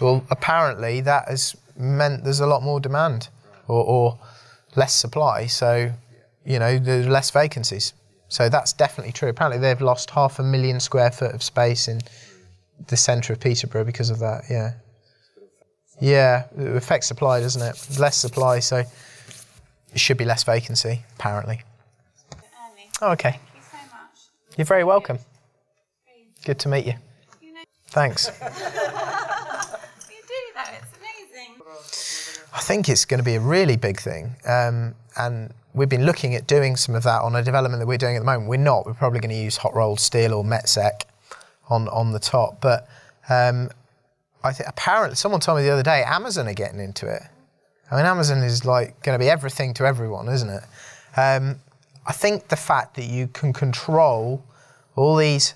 well, 0.00 0.24
apparently 0.30 1.00
that 1.02 1.28
has 1.28 1.56
meant 1.76 2.24
there's 2.24 2.40
a 2.40 2.46
lot 2.46 2.62
more 2.62 2.80
demand 2.80 3.28
or, 3.66 3.82
or 3.84 4.18
less 4.74 4.94
supply. 4.94 5.46
So, 5.46 5.92
you 6.44 6.58
know, 6.58 6.78
there's 6.78 7.06
less 7.08 7.30
vacancies. 7.30 7.94
So 8.28 8.48
that's 8.48 8.72
definitely 8.72 9.12
true. 9.12 9.28
Apparently, 9.28 9.58
they've 9.60 9.80
lost 9.80 10.10
half 10.10 10.38
a 10.38 10.42
million 10.42 10.80
square 10.80 11.10
foot 11.10 11.34
of 11.34 11.42
space 11.42 11.88
in 11.88 12.00
the 12.88 12.96
centre 12.96 13.32
of 13.32 13.40
Peterborough 13.40 13.84
because 13.84 14.10
of 14.10 14.18
that. 14.18 14.44
Yeah. 14.50 14.72
Yeah, 16.00 16.44
it 16.56 16.76
affects 16.76 17.06
supply, 17.06 17.40
doesn't 17.40 17.62
it? 17.62 17.98
Less 17.98 18.16
supply, 18.16 18.60
so 18.60 18.78
it 18.78 19.98
should 19.98 20.18
be 20.18 20.24
less 20.24 20.44
vacancy, 20.44 21.02
apparently. 21.18 21.62
Oh, 23.00 23.12
okay. 23.12 23.30
Thank 23.30 23.42
you 23.54 23.62
so 23.62 23.76
much. 23.92 24.56
You're 24.56 24.64
very 24.64 24.84
welcome. 24.84 25.18
Good 26.44 26.58
to 26.60 26.68
meet 26.68 26.86
you. 26.86 26.94
You 27.42 27.52
know, 27.54 27.60
Thanks. 27.88 28.28
you 28.42 28.48
do 28.48 28.54
though. 30.54 30.62
It's 30.72 30.96
amazing. 30.98 31.62
I 32.54 32.60
think 32.60 32.88
it's 32.88 33.04
going 33.04 33.18
to 33.18 33.24
be 33.24 33.34
a 33.34 33.40
really 33.40 33.76
big 33.76 34.00
thing. 34.00 34.36
Um, 34.46 34.94
and 35.16 35.52
we've 35.74 35.88
been 35.88 36.06
looking 36.06 36.34
at 36.34 36.46
doing 36.46 36.76
some 36.76 36.94
of 36.94 37.02
that 37.02 37.22
on 37.22 37.36
a 37.36 37.42
development 37.42 37.80
that 37.80 37.86
we're 37.86 37.98
doing 37.98 38.16
at 38.16 38.20
the 38.20 38.24
moment. 38.24 38.48
We're 38.48 38.56
not. 38.56 38.86
We're 38.86 38.94
probably 38.94 39.20
going 39.20 39.34
to 39.34 39.36
use 39.36 39.56
hot 39.58 39.74
rolled 39.74 40.00
steel 40.00 40.32
or 40.32 40.44
Metsec 40.44 41.02
on, 41.68 41.88
on 41.88 42.12
the 42.12 42.18
top. 42.18 42.60
But 42.60 42.88
um, 43.28 43.70
I 44.46 44.52
think 44.52 44.68
apparently 44.68 45.16
someone 45.16 45.40
told 45.40 45.58
me 45.58 45.64
the 45.64 45.72
other 45.72 45.82
day 45.82 46.02
Amazon 46.06 46.48
are 46.48 46.54
getting 46.54 46.80
into 46.80 47.06
it. 47.06 47.22
I 47.90 47.96
mean, 47.96 48.06
Amazon 48.06 48.38
is 48.38 48.64
like 48.64 49.02
going 49.02 49.18
to 49.18 49.22
be 49.22 49.30
everything 49.30 49.74
to 49.74 49.86
everyone, 49.86 50.28
isn't 50.28 50.48
it? 50.48 50.62
Um, 51.16 51.60
I 52.06 52.12
think 52.12 52.48
the 52.48 52.56
fact 52.56 52.94
that 52.96 53.04
you 53.04 53.28
can 53.28 53.52
control 53.52 54.44
all 54.94 55.16
these 55.16 55.54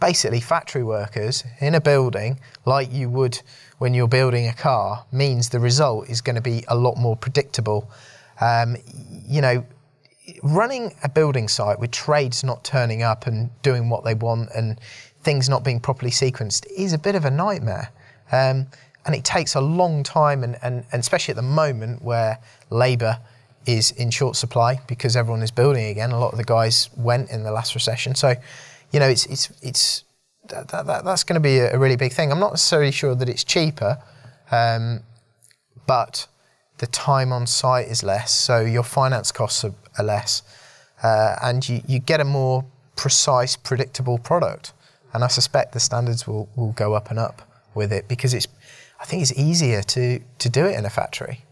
basically 0.00 0.40
factory 0.40 0.82
workers 0.82 1.44
in 1.60 1.74
a 1.74 1.80
building 1.80 2.38
like 2.66 2.92
you 2.92 3.08
would 3.08 3.40
when 3.78 3.94
you're 3.94 4.08
building 4.08 4.48
a 4.48 4.52
car 4.52 5.04
means 5.12 5.48
the 5.48 5.60
result 5.60 6.08
is 6.08 6.20
going 6.20 6.36
to 6.36 6.42
be 6.42 6.64
a 6.68 6.76
lot 6.76 6.96
more 6.96 7.16
predictable. 7.16 7.90
Um, 8.40 8.76
you 9.26 9.40
know, 9.40 9.64
running 10.42 10.94
a 11.02 11.08
building 11.08 11.48
site 11.48 11.78
with 11.78 11.90
trades 11.90 12.44
not 12.44 12.64
turning 12.64 13.02
up 13.02 13.26
and 13.26 13.50
doing 13.62 13.88
what 13.88 14.04
they 14.04 14.14
want 14.14 14.50
and 14.54 14.80
things 15.22 15.48
not 15.48 15.64
being 15.64 15.80
properly 15.80 16.10
sequenced 16.10 16.66
is 16.76 16.92
a 16.92 16.98
bit 16.98 17.14
of 17.14 17.24
a 17.24 17.30
nightmare. 17.30 17.90
Um, 18.34 18.66
and 19.06 19.14
it 19.14 19.24
takes 19.24 19.54
a 19.54 19.60
long 19.60 20.02
time, 20.02 20.42
and, 20.42 20.56
and, 20.62 20.84
and 20.92 21.00
especially 21.00 21.32
at 21.32 21.36
the 21.36 21.42
moment 21.62 22.02
where 22.02 22.38
labour 22.70 23.18
is 23.66 23.90
in 23.92 24.10
short 24.10 24.36
supply 24.36 24.80
because 24.86 25.16
everyone 25.16 25.42
is 25.42 25.50
building 25.50 25.86
again. 25.86 26.10
A 26.10 26.18
lot 26.18 26.32
of 26.32 26.38
the 26.38 26.44
guys 26.44 26.90
went 26.96 27.30
in 27.30 27.42
the 27.44 27.52
last 27.52 27.74
recession. 27.74 28.14
So, 28.14 28.34
you 28.92 29.00
know, 29.00 29.08
it's, 29.08 29.26
it's, 29.26 29.50
it's, 29.62 30.04
that, 30.48 30.68
that, 30.68 30.86
that- 30.86 31.04
that's 31.04 31.24
going 31.24 31.40
to 31.42 31.48
be 31.48 31.58
a, 31.58 31.78
really 31.78 31.96
big 31.96 32.12
thing. 32.12 32.32
I'm 32.32 32.40
not 32.40 32.52
necessarily 32.52 32.92
sure 32.92 33.14
that 33.14 33.28
it's 33.28 33.44
cheaper, 33.44 33.98
um, 34.50 35.00
but 35.86 36.26
the 36.78 36.86
time 36.86 37.32
on 37.32 37.46
site 37.46 37.88
is 37.88 38.02
less, 38.02 38.32
so 38.32 38.60
your 38.60 38.82
finance 38.82 39.30
costs 39.32 39.64
are, 39.64 39.74
are 39.98 40.04
less, 40.04 40.42
uh, 41.02 41.36
and 41.42 41.66
you, 41.68 41.82
you 41.86 41.98
get 41.98 42.20
a 42.20 42.24
more 42.24 42.64
precise, 42.96 43.54
predictable 43.56 44.18
product. 44.18 44.72
And 45.12 45.22
I 45.22 45.28
suspect 45.28 45.72
the 45.72 45.80
standards 45.80 46.26
will, 46.26 46.48
will 46.56 46.72
go 46.72 46.94
up 46.94 47.10
and 47.10 47.18
up 47.18 47.42
with 47.74 47.92
it 47.92 48.08
because 48.08 48.34
it's, 48.34 48.46
I 49.00 49.04
think 49.04 49.22
it's 49.22 49.32
easier 49.38 49.82
to, 49.82 50.20
to 50.38 50.48
do 50.48 50.66
it 50.66 50.76
in 50.78 50.84
a 50.84 50.90
factory, 50.90 51.44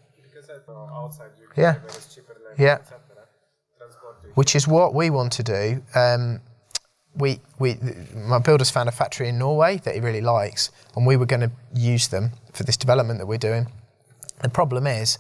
Yeah. 1.57 1.75
Yeah. 2.59 2.79
which 4.35 4.55
is 4.57 4.67
what 4.69 4.95
we 4.95 5.11
want 5.11 5.33
to 5.33 5.43
do. 5.43 5.83
Um, 5.95 6.41
we, 7.15 7.41
we, 7.59 7.77
my 8.15 8.39
builder's 8.39 8.71
found 8.71 8.89
a 8.89 8.93
factory 8.93 9.29
in 9.29 9.39
Norway 9.39 9.77
that 9.85 9.95
he 9.95 10.01
really 10.01 10.23
likes, 10.23 10.71
and 10.97 11.07
we 11.07 11.17
were 11.17 11.27
going 11.27 11.41
to 11.43 11.51
use 11.75 12.09
them 12.09 12.31
for 12.55 12.63
this 12.65 12.77
development 12.77 13.19
that 13.19 13.27
we're 13.27 13.37
doing. 13.39 13.67
The 14.43 14.49
problem 14.49 14.87
is, 14.87 15.19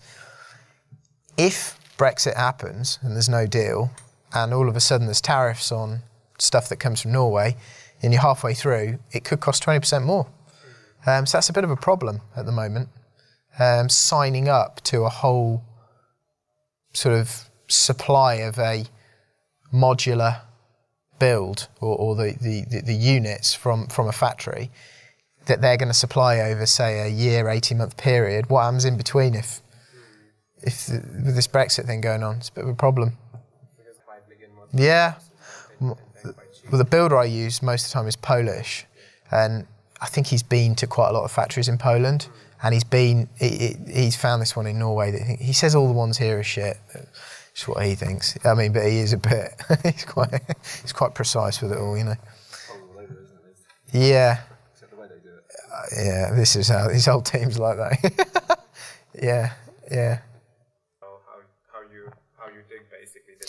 if 1.36 1.78
Brexit 1.98 2.36
happens 2.36 2.98
and 3.02 3.14
there's 3.14 3.28
no 3.28 3.46
deal, 3.46 3.90
and 4.34 4.54
all 4.54 4.68
of 4.68 4.76
a 4.76 4.80
sudden 4.80 5.06
there's 5.06 5.20
tariffs 5.20 5.70
on 5.70 6.00
stuff 6.38 6.68
that 6.70 6.76
comes 6.76 7.00
from 7.02 7.12
Norway, 7.12 7.56
and 8.02 8.12
you're 8.12 8.22
halfway 8.22 8.54
through, 8.54 8.98
it 9.12 9.24
could 9.24 9.40
cost 9.40 9.64
20% 9.64 10.02
more. 10.02 10.26
Um, 11.06 11.26
so 11.26 11.38
that's 11.38 11.48
a 11.48 11.52
bit 11.52 11.64
of 11.64 11.70
a 11.70 11.76
problem 11.76 12.20
at 12.36 12.46
the 12.46 12.52
moment. 12.52 12.88
Um, 13.58 13.88
signing 13.88 14.48
up 14.48 14.80
to 14.84 15.02
a 15.02 15.08
whole 15.08 15.62
sort 16.92 17.18
of 17.18 17.50
supply 17.68 18.34
of 18.34 18.58
a 18.58 18.84
modular 19.72 20.42
build 21.18 21.68
or, 21.80 21.96
or 21.96 22.16
the, 22.16 22.36
the, 22.40 22.64
the, 22.68 22.82
the 22.82 22.94
units 22.94 23.54
from, 23.54 23.86
from 23.86 24.08
a 24.08 24.12
factory 24.12 24.70
that 25.46 25.60
they're 25.60 25.76
going 25.76 25.88
to 25.88 25.94
supply 25.94 26.38
over, 26.38 26.66
say, 26.66 27.00
a 27.00 27.08
year, 27.08 27.48
18 27.48 27.78
month 27.78 27.96
period. 27.96 28.48
What 28.48 28.62
happens 28.62 28.84
in 28.84 28.96
between 28.96 29.34
if, 29.34 29.60
if 30.62 30.86
the, 30.86 30.94
with 31.24 31.34
this 31.34 31.48
Brexit 31.48 31.86
thing 31.86 32.00
going 32.00 32.22
on? 32.22 32.36
It's 32.36 32.48
a 32.48 32.52
bit 32.52 32.64
of 32.64 32.70
a 32.70 32.74
problem. 32.74 33.16
Yeah. 34.72 35.14
Well, 35.80 35.98
the 36.70 36.84
builder 36.84 37.18
I 37.18 37.24
use 37.24 37.62
most 37.62 37.86
of 37.86 37.90
the 37.90 37.94
time 37.94 38.06
is 38.06 38.16
Polish, 38.16 38.86
and 39.30 39.66
I 40.02 40.06
think 40.06 40.26
he's 40.26 40.42
been 40.42 40.74
to 40.76 40.86
quite 40.86 41.10
a 41.10 41.12
lot 41.12 41.24
of 41.24 41.30
factories 41.32 41.68
in 41.68 41.78
Poland, 41.78 42.28
and 42.62 42.74
he's 42.74 42.84
been 42.84 43.28
he, 43.38 43.48
he- 43.48 43.76
he's 44.02 44.16
found 44.16 44.42
this 44.42 44.56
one 44.56 44.66
in 44.66 44.78
Norway. 44.78 45.12
That 45.12 45.22
he, 45.22 45.36
he 45.36 45.52
says 45.52 45.74
all 45.74 45.86
the 45.86 45.92
ones 45.94 46.18
here 46.18 46.38
are 46.38 46.42
shit. 46.42 46.76
It's 47.52 47.68
what 47.68 47.84
he 47.84 47.94
thinks. 47.94 48.36
I 48.44 48.54
mean, 48.54 48.72
but 48.72 48.84
he 48.84 48.98
is 48.98 49.12
a 49.12 49.18
bit. 49.18 49.54
he's 49.84 50.04
quite 50.04 50.30
he's 50.82 50.92
quite 50.92 51.14
precise 51.14 51.60
with 51.62 51.72
it 51.72 51.78
all, 51.78 51.96
you 51.96 52.04
know. 52.04 52.16
Yeah. 53.92 54.40
Except 54.72 54.90
the 54.90 54.96
way 54.96 55.06
they 55.08 55.20
do 55.22 55.34
it. 55.36 55.44
Uh, 55.70 56.02
yeah, 56.02 56.34
this 56.34 56.56
is 56.56 56.68
how 56.68 56.88
his 56.88 57.06
whole 57.06 57.20
team's 57.20 57.58
like 57.58 57.76
that. 57.76 58.58
yeah, 59.22 59.52
yeah. 59.90 60.18
How, 61.00 61.18
how, 61.26 61.40
how 61.72 61.80
you 61.92 62.10
how 62.38 62.48
you 62.48 62.62
dig 62.70 62.80
basically 62.90 63.34
the. 63.40 63.46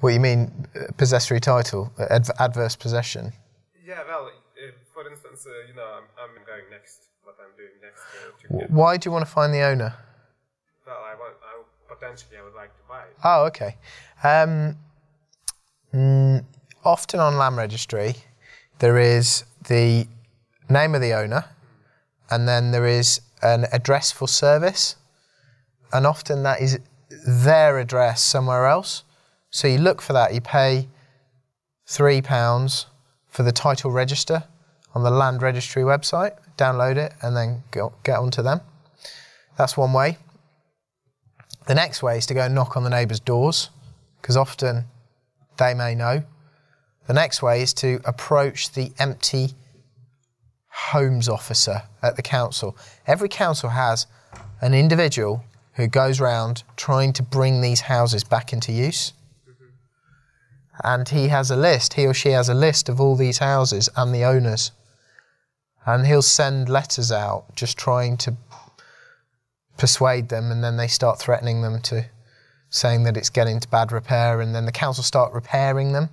What 0.00 0.14
you 0.14 0.20
mean, 0.20 0.50
uh, 0.76 0.92
possessory 0.96 1.40
title, 1.40 1.92
uh, 1.98 2.20
adverse 2.38 2.76
possession? 2.76 3.32
Yeah, 3.84 4.02
well, 4.06 4.19
for 4.19 4.19
instance, 5.10 5.46
uh, 5.46 5.68
you 5.68 5.74
know, 5.74 5.84
I'm, 5.84 6.04
I'm 6.22 6.44
going 6.46 6.64
next. 6.70 7.06
What 7.22 7.36
I'm 7.40 7.54
doing 7.56 7.76
next 7.82 8.00
uh. 8.50 8.66
Why 8.72 8.96
do 8.96 9.08
you 9.08 9.12
want 9.12 9.26
to 9.26 9.30
find 9.30 9.52
the 9.52 9.62
owner? 9.62 9.94
Well, 10.86 10.96
I 10.96 11.14
want. 11.14 11.34
I 11.44 11.94
potentially 11.94 12.38
I 12.38 12.42
would 12.42 12.54
like 12.54 12.74
to 12.76 12.82
buy 12.88 13.02
it. 13.02 13.16
Oh, 13.24 13.44
okay. 13.46 13.76
Um, 14.22 14.76
mm, 15.92 16.44
often 16.84 17.20
on 17.20 17.36
land 17.36 17.56
registry, 17.56 18.14
there 18.78 18.98
is 18.98 19.44
the 19.68 20.06
name 20.68 20.94
of 20.94 21.00
the 21.00 21.12
owner, 21.12 21.44
and 22.30 22.48
then 22.48 22.70
there 22.70 22.86
is 22.86 23.20
an 23.42 23.66
address 23.72 24.12
for 24.12 24.28
service, 24.28 24.96
and 25.92 26.06
often 26.06 26.42
that 26.44 26.60
is 26.60 26.78
their 27.26 27.78
address 27.78 28.22
somewhere 28.22 28.66
else. 28.66 29.04
So 29.50 29.68
you 29.68 29.78
look 29.78 30.00
for 30.00 30.12
that. 30.14 30.32
You 30.32 30.40
pay 30.40 30.88
three 31.86 32.22
pounds 32.22 32.86
for 33.28 33.42
the 33.42 33.52
title 33.52 33.90
register 33.90 34.44
on 34.94 35.02
the 35.02 35.10
land 35.10 35.42
registry 35.42 35.82
website. 35.82 36.36
Download 36.56 36.96
it 36.96 37.12
and 37.22 37.36
then 37.36 37.62
go, 37.70 37.92
get 38.02 38.18
onto 38.18 38.42
them. 38.42 38.60
That's 39.56 39.76
one 39.76 39.92
way. 39.92 40.18
The 41.66 41.74
next 41.74 42.02
way 42.02 42.18
is 42.18 42.26
to 42.26 42.34
go 42.34 42.42
and 42.42 42.54
knock 42.54 42.76
on 42.76 42.84
the 42.84 42.90
neighbours' 42.90 43.20
doors, 43.20 43.70
because 44.20 44.36
often 44.36 44.86
they 45.58 45.74
may 45.74 45.94
know. 45.94 46.24
The 47.06 47.14
next 47.14 47.42
way 47.42 47.62
is 47.62 47.74
to 47.74 48.00
approach 48.04 48.72
the 48.72 48.92
empty 48.98 49.54
homes 50.68 51.28
officer 51.28 51.82
at 52.02 52.16
the 52.16 52.22
council. 52.22 52.76
Every 53.06 53.28
council 53.28 53.70
has 53.70 54.06
an 54.60 54.74
individual 54.74 55.44
who 55.74 55.86
goes 55.86 56.20
round 56.20 56.62
trying 56.76 57.12
to 57.14 57.22
bring 57.22 57.60
these 57.60 57.82
houses 57.82 58.24
back 58.24 58.52
into 58.52 58.72
use. 58.72 59.12
And 60.82 61.08
he 61.08 61.28
has 61.28 61.50
a 61.50 61.56
list, 61.56 61.94
he 61.94 62.06
or 62.06 62.14
she 62.14 62.30
has 62.30 62.48
a 62.48 62.54
list 62.54 62.88
of 62.88 63.00
all 63.00 63.16
these 63.16 63.38
houses 63.38 63.88
and 63.96 64.14
the 64.14 64.24
owners. 64.24 64.72
And 65.86 66.06
he'll 66.06 66.22
send 66.22 66.68
letters 66.68 67.10
out 67.10 67.54
just 67.56 67.78
trying 67.78 68.16
to 68.18 68.36
persuade 69.78 70.28
them, 70.28 70.50
and 70.50 70.62
then 70.62 70.76
they 70.76 70.86
start 70.86 71.18
threatening 71.18 71.62
them 71.62 71.80
to 71.82 72.06
saying 72.68 73.02
that 73.04 73.16
it's 73.16 73.30
getting 73.30 73.54
into 73.54 73.68
bad 73.68 73.90
repair, 73.90 74.40
and 74.40 74.54
then 74.54 74.66
the 74.66 74.72
council 74.72 75.02
start 75.02 75.32
repairing 75.32 75.92
them 75.92 76.10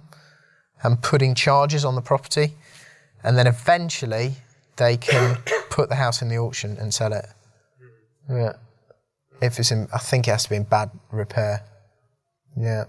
and 0.84 1.02
putting 1.02 1.36
charges 1.36 1.84
on 1.86 1.96
the 1.96 2.02
property, 2.02 2.56
and 3.24 3.38
then 3.38 3.48
eventually 3.48 4.36
they 4.78 4.98
can 4.98 5.38
put 5.70 5.90
the 5.90 5.96
house 5.96 6.22
in 6.22 6.30
the 6.30 6.38
auction 6.38 6.78
and 6.78 6.94
sell 6.94 7.14
it. 7.14 7.26
Yeah, 8.30 8.54
if 9.42 9.60
it's 9.60 9.72
in, 9.72 9.88
I 9.94 10.00
think 10.00 10.28
it 10.28 10.32
has 10.32 10.44
to 10.44 10.50
be 10.50 10.56
in 10.56 10.64
bad 10.64 10.90
repair. 11.12 11.64
Yeah. 12.58 12.86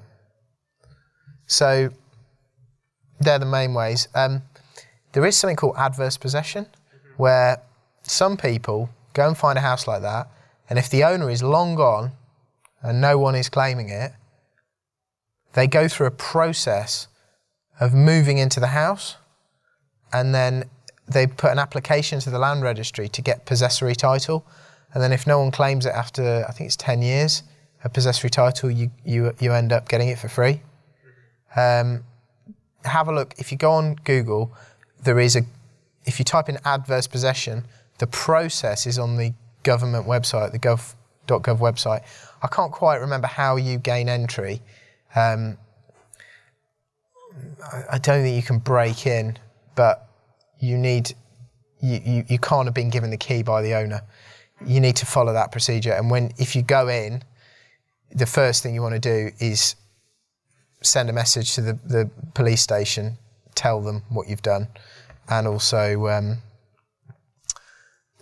So 1.47 1.91
they're 3.21 3.39
the 3.39 3.47
main 3.47 3.75
ways. 3.75 4.09
Um, 4.15 4.43
there 5.19 5.27
is 5.27 5.37
something 5.37 5.57
called 5.57 5.75
adverse 5.77 6.17
possession, 6.17 6.65
where 7.17 7.61
some 8.05 8.37
people 8.37 8.89
go 9.15 9.27
and 9.27 9.37
find 9.37 9.59
a 9.59 9.61
house 9.61 9.89
like 9.89 10.01
that, 10.03 10.29
and 10.71 10.79
if 10.79 10.89
the 10.91 11.03
owner 11.03 11.29
is 11.29 11.43
long 11.43 11.75
gone 11.75 12.13
and 12.83 13.01
no 13.01 13.19
one 13.19 13.35
is 13.35 13.49
claiming 13.49 13.89
it, 13.89 14.13
they 15.55 15.67
go 15.67 15.89
through 15.89 16.07
a 16.07 16.13
process 16.13 17.09
of 17.81 17.93
moving 17.93 18.39
into 18.39 18.61
the 18.61 18.69
house, 18.69 19.17
and 20.13 20.33
then 20.33 20.71
they 21.09 21.27
put 21.27 21.51
an 21.51 21.59
application 21.59 22.21
to 22.21 22.31
the 22.31 22.39
land 22.39 22.63
registry 22.63 23.09
to 23.09 23.21
get 23.21 23.45
possessory 23.45 23.97
title, 23.97 24.47
and 24.95 25.03
then 25.03 25.13
if 25.13 25.27
no 25.27 25.41
one 25.41 25.51
claims 25.51 25.85
it 25.85 25.93
after 25.93 26.45
I 26.49 26.53
think 26.53 26.69
it's 26.69 26.77
ten 26.77 27.03
years, 27.03 27.43
a 27.83 27.89
possessory 27.89 28.31
title, 28.31 28.71
you 28.71 28.93
you 29.05 29.35
you 29.41 29.53
end 29.53 29.73
up 29.73 29.89
getting 29.89 30.11
it 30.11 30.19
for 30.21 30.29
free. 30.29 30.63
Um, 31.57 32.05
have 32.85 33.09
a 33.09 33.13
look. 33.13 33.35
If 33.37 33.51
you 33.51 33.59
go 33.59 33.73
on 33.73 33.97
Google, 34.05 34.53
there 35.03 35.19
is 35.19 35.37
a. 35.37 35.43
If 36.05 36.19
you 36.19 36.25
type 36.25 36.49
in 36.49 36.59
adverse 36.65 37.07
possession, 37.07 37.65
the 37.99 38.07
process 38.07 38.87
is 38.87 38.99
on 38.99 39.17
the 39.17 39.35
government 39.63 40.07
website, 40.07 40.53
the 40.53 40.59
gov.gov 40.59 41.59
website. 41.59 42.03
I 42.43 42.49
can't 42.49 42.73
quite 42.73 42.97
remember 42.97 43.27
how 43.27 43.57
you 43.57 43.79
gain 43.79 44.09
entry. 44.09 44.63
Um, 45.15 45.59
I, 47.73 47.83
I 47.93 47.99
don't 47.99 48.23
think 48.23 48.37
you 48.37 48.43
can 48.43 48.59
break 48.59 49.07
in, 49.07 49.39
but 49.75 50.09
you 50.59 50.79
need. 50.79 51.15
You, 51.81 52.01
you, 52.05 52.25
you 52.29 52.39
can't 52.39 52.67
have 52.67 52.75
been 52.75 52.91
given 52.91 53.11
the 53.11 53.17
key 53.17 53.43
by 53.43 53.63
the 53.63 53.75
owner. 53.75 54.03
You 54.67 54.81
need 54.81 54.97
to 54.97 55.07
follow 55.07 55.33
that 55.33 55.53
procedure. 55.53 55.93
And 55.93 56.11
when 56.11 56.33
if 56.37 56.57
you 56.57 56.63
go 56.63 56.89
in, 56.89 57.23
the 58.11 58.27
first 58.27 58.63
thing 58.63 58.75
you 58.75 58.83
want 58.83 58.95
to 58.95 59.01
do 59.01 59.31
is 59.39 59.77
send 60.83 61.11
a 61.11 61.13
message 61.13 61.55
to 61.55 61.61
the, 61.61 61.79
the 61.85 62.11
police 62.35 62.63
station, 62.63 63.19
tell 63.55 63.81
them 63.81 64.03
what 64.09 64.29
you've 64.29 64.43
done, 64.43 64.69
and 65.29 65.47
also 65.47 66.07
um, 66.09 66.39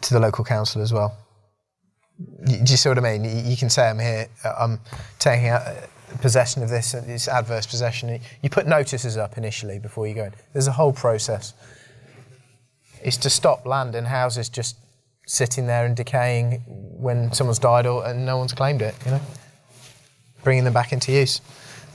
to 0.01 0.15
the 0.15 0.21
local 0.21 0.45
council 0.45 0.83
as 0.83 0.93
well. 0.93 1.17
You, 2.47 2.59
do 2.65 2.71
you 2.73 2.77
see 2.77 2.89
what 2.89 2.99
I 2.99 3.03
mean? 3.03 3.25
You, 3.25 3.51
you 3.51 3.57
can 3.57 3.69
say, 3.71 3.89
I'm 3.89 3.99
here, 3.99 4.29
uh, 4.45 4.55
I'm 4.59 4.81
taking 5.19 5.49
out 5.49 5.63
uh, 5.63 5.75
possession 6.21 6.63
of 6.63 6.71
this, 6.71 6.95
it's 6.95 7.29
adverse 7.29 7.67
possession. 7.67 8.21
You 8.43 8.51
put 8.51 8.67
notices 8.67 9.17
up 9.17 9.37
initially 9.37 9.79
before 9.79 10.07
you 10.07 10.15
go 10.15 10.25
in. 10.25 10.33
There's 10.53 10.67
a 10.67 10.73
whole 10.73 10.93
process. 10.93 11.53
It's 13.03 13.19
to 13.19 13.31
stop 13.31 13.67
land 13.67 13.95
and 13.95 14.07
houses 14.07 14.49
just 14.49 14.77
sitting 15.27 15.67
there 15.67 15.85
and 15.85 15.97
decaying 15.97 16.63
when 16.67 17.33
someone's 17.33 17.59
died 17.59 17.87
or, 17.87 18.07
and 18.07 18.25
no 18.25 18.39
one's 18.39 18.53
claimed 18.53 18.81
it, 18.81 18.95
you 19.05 19.11
know? 19.11 19.21
Bringing 20.45 20.65
them 20.65 20.73
back 20.73 20.93
into 20.93 21.13
use. 21.13 21.41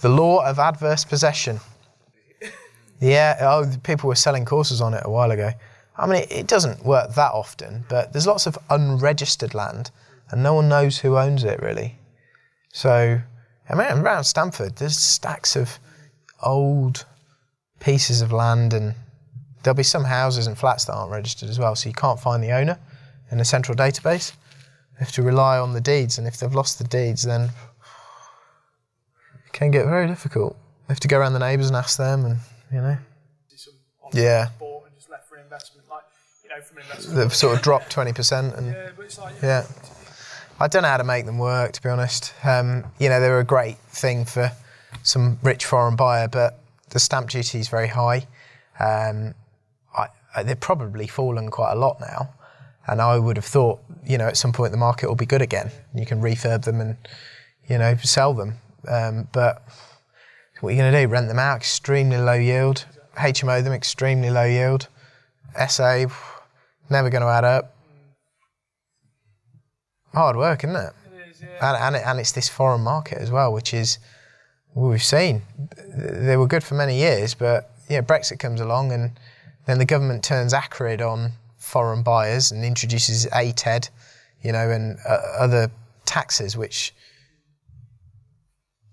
The 0.01 0.09
law 0.09 0.45
of 0.45 0.59
adverse 0.59 1.05
possession. 1.05 1.59
Yeah, 3.01 3.35
oh, 3.41 3.65
people 3.81 4.07
were 4.07 4.15
selling 4.15 4.45
courses 4.45 4.79
on 4.79 4.93
it 4.93 5.01
a 5.03 5.09
while 5.09 5.31
ago. 5.31 5.51
I 5.97 6.05
mean, 6.05 6.25
it, 6.29 6.47
doesn't 6.47 6.85
work 6.85 7.15
that 7.15 7.31
often, 7.31 7.83
but 7.89 8.13
there's 8.13 8.27
lots 8.27 8.45
of 8.45 8.57
unregistered 8.69 9.55
land, 9.55 9.89
and 10.29 10.41
no 10.43 10.53
one 10.53 10.69
knows 10.69 10.99
who 10.99 11.17
owns 11.17 11.43
it 11.43 11.61
really. 11.61 11.97
So, 12.71 13.19
I 13.69 13.75
mean, 13.75 13.87
around 14.05 14.23
Stamford, 14.25 14.75
there's 14.75 14.97
stacks 14.97 15.55
of 15.55 15.79
old 16.43 17.05
pieces 17.79 18.21
of 18.21 18.31
land, 18.31 18.73
and 18.73 18.93
there'll 19.63 19.75
be 19.75 19.83
some 19.83 20.03
houses 20.03 20.45
and 20.45 20.55
flats 20.55 20.85
that 20.85 20.93
aren't 20.93 21.11
registered 21.11 21.49
as 21.49 21.57
well, 21.57 21.75
so 21.75 21.89
you 21.89 21.95
can't 21.95 22.19
find 22.19 22.43
the 22.43 22.51
owner 22.51 22.77
in 23.31 23.39
a 23.39 23.45
central 23.45 23.75
database. 23.75 24.33
You 24.93 24.99
have 24.99 25.11
to 25.13 25.23
rely 25.23 25.57
on 25.57 25.73
the 25.73 25.81
deeds, 25.81 26.19
and 26.19 26.27
if 26.27 26.37
they've 26.37 26.53
lost 26.53 26.77
the 26.77 26.83
deeds, 26.83 27.23
then 27.23 27.49
it 29.45 29.53
can 29.53 29.71
get 29.71 29.85
very 29.87 30.05
difficult. 30.05 30.53
You 30.53 30.89
have 30.89 30.99
to 30.99 31.07
go 31.07 31.17
around 31.17 31.33
the 31.33 31.39
neighbours 31.39 31.67
and 31.67 31.75
ask 31.75 31.97
them, 31.97 32.25
and 32.25 32.39
you 32.71 32.81
know, 32.81 32.97
Yeah. 34.13 34.47
and 34.59 34.95
just 34.95 35.09
left 35.09 35.27
for 35.27 35.37
investment, 35.37 35.87
like 35.89 36.03
you 36.43 36.49
know, 36.49 36.61
from 36.61 36.77
investment. 36.79 37.17
they've 37.17 37.35
sort 37.35 37.55
of 37.55 37.61
dropped 37.61 37.89
twenty 37.91 38.13
percent, 38.13 38.55
and 38.55 38.67
Yeah, 38.73 38.89
like 39.23 39.33
yeah. 39.41 39.65
I 40.59 40.67
don't 40.67 40.83
know 40.83 40.89
how 40.89 40.97
to 40.97 41.03
make 41.03 41.25
them 41.25 41.39
work, 41.39 41.71
to 41.73 41.81
be 41.81 41.89
honest. 41.89 42.33
Um, 42.43 42.83
you 42.99 43.09
know, 43.09 43.19
they're 43.19 43.39
a 43.39 43.43
great 43.43 43.77
thing 43.89 44.25
for 44.25 44.51
some 45.01 45.39
rich 45.41 45.65
foreign 45.65 45.95
buyer, 45.95 46.27
but 46.27 46.59
the 46.89 46.99
stamp 46.99 47.29
duty 47.29 47.59
is 47.59 47.67
very 47.67 47.87
high. 47.87 48.27
Um, 48.79 49.33
I, 49.97 50.07
I, 50.35 50.43
they've 50.43 50.59
probably 50.59 51.07
fallen 51.07 51.49
quite 51.49 51.71
a 51.71 51.75
lot 51.75 51.99
now, 51.99 52.33
and 52.87 53.01
I 53.01 53.17
would 53.17 53.37
have 53.37 53.45
thought, 53.45 53.79
you 54.05 54.17
know, 54.19 54.27
at 54.27 54.37
some 54.37 54.53
point 54.53 54.71
the 54.71 54.77
market 54.77 55.07
will 55.07 55.15
be 55.15 55.25
good 55.25 55.41
again. 55.41 55.71
You 55.95 56.05
can 56.05 56.21
refurb 56.21 56.63
them 56.65 56.79
and, 56.79 56.97
you 57.67 57.77
know, 57.79 57.95
sell 57.97 58.33
them. 58.35 58.59
Um, 58.87 59.27
but 59.31 59.63
what 60.61 60.69
are 60.69 60.71
you 60.73 60.77
going 60.77 60.91
to 60.91 61.01
do? 61.01 61.07
Rent 61.07 61.27
them 61.27 61.39
out? 61.39 61.57
Extremely 61.57 62.17
low 62.17 62.33
yield. 62.33 62.85
HMO 63.17 63.63
them? 63.63 63.73
Extremely 63.73 64.29
low 64.29 64.45
yield. 64.45 64.87
SA? 65.67 66.05
Never 66.89 67.09
going 67.09 67.23
to 67.23 67.27
add 67.27 67.43
up. 67.43 67.75
Hard 70.13 70.35
work, 70.35 70.63
isn't 70.63 70.75
it? 70.75 70.93
It 71.05 71.29
is, 71.29 71.41
yeah. 71.41 71.73
and, 71.73 71.77
and, 71.77 71.95
it, 71.95 72.03
and 72.05 72.19
it's 72.19 72.31
this 72.31 72.47
foreign 72.47 72.81
market 72.81 73.17
as 73.17 73.31
well, 73.31 73.51
which 73.51 73.73
is 73.73 73.97
well, 74.73 74.89
we've 74.89 75.03
seen 75.03 75.41
they 75.95 76.37
were 76.37 76.47
good 76.47 76.63
for 76.63 76.75
many 76.75 76.97
years, 76.97 77.33
but 77.33 77.71
yeah, 77.89 78.01
Brexit 78.01 78.39
comes 78.39 78.61
along 78.61 78.91
and 78.91 79.19
then 79.65 79.79
the 79.79 79.85
government 79.85 80.23
turns 80.23 80.53
acrid 80.53 81.01
on 81.01 81.31
foreign 81.57 82.03
buyers 82.03 82.51
and 82.51 82.63
introduces 82.63 83.25
ATED, 83.27 83.89
you 84.41 84.51
know, 84.51 84.69
and 84.69 84.97
uh, 85.07 85.19
other 85.37 85.71
taxes 86.05 86.55
which 86.55 86.93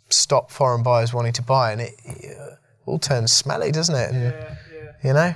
stop 0.08 0.50
foreign 0.50 0.82
buyers 0.82 1.12
wanting 1.12 1.32
to 1.34 1.42
buy, 1.42 1.72
and 1.72 1.80
it, 1.82 1.94
uh, 2.38 2.54
all 2.86 2.98
turns 2.98 3.32
smelly, 3.32 3.70
doesn't 3.70 3.94
it? 3.94 4.10
And, 4.10 4.22
Yeah, 4.22 4.56
yeah. 4.74 4.92
you 5.04 5.12
know, 5.12 5.34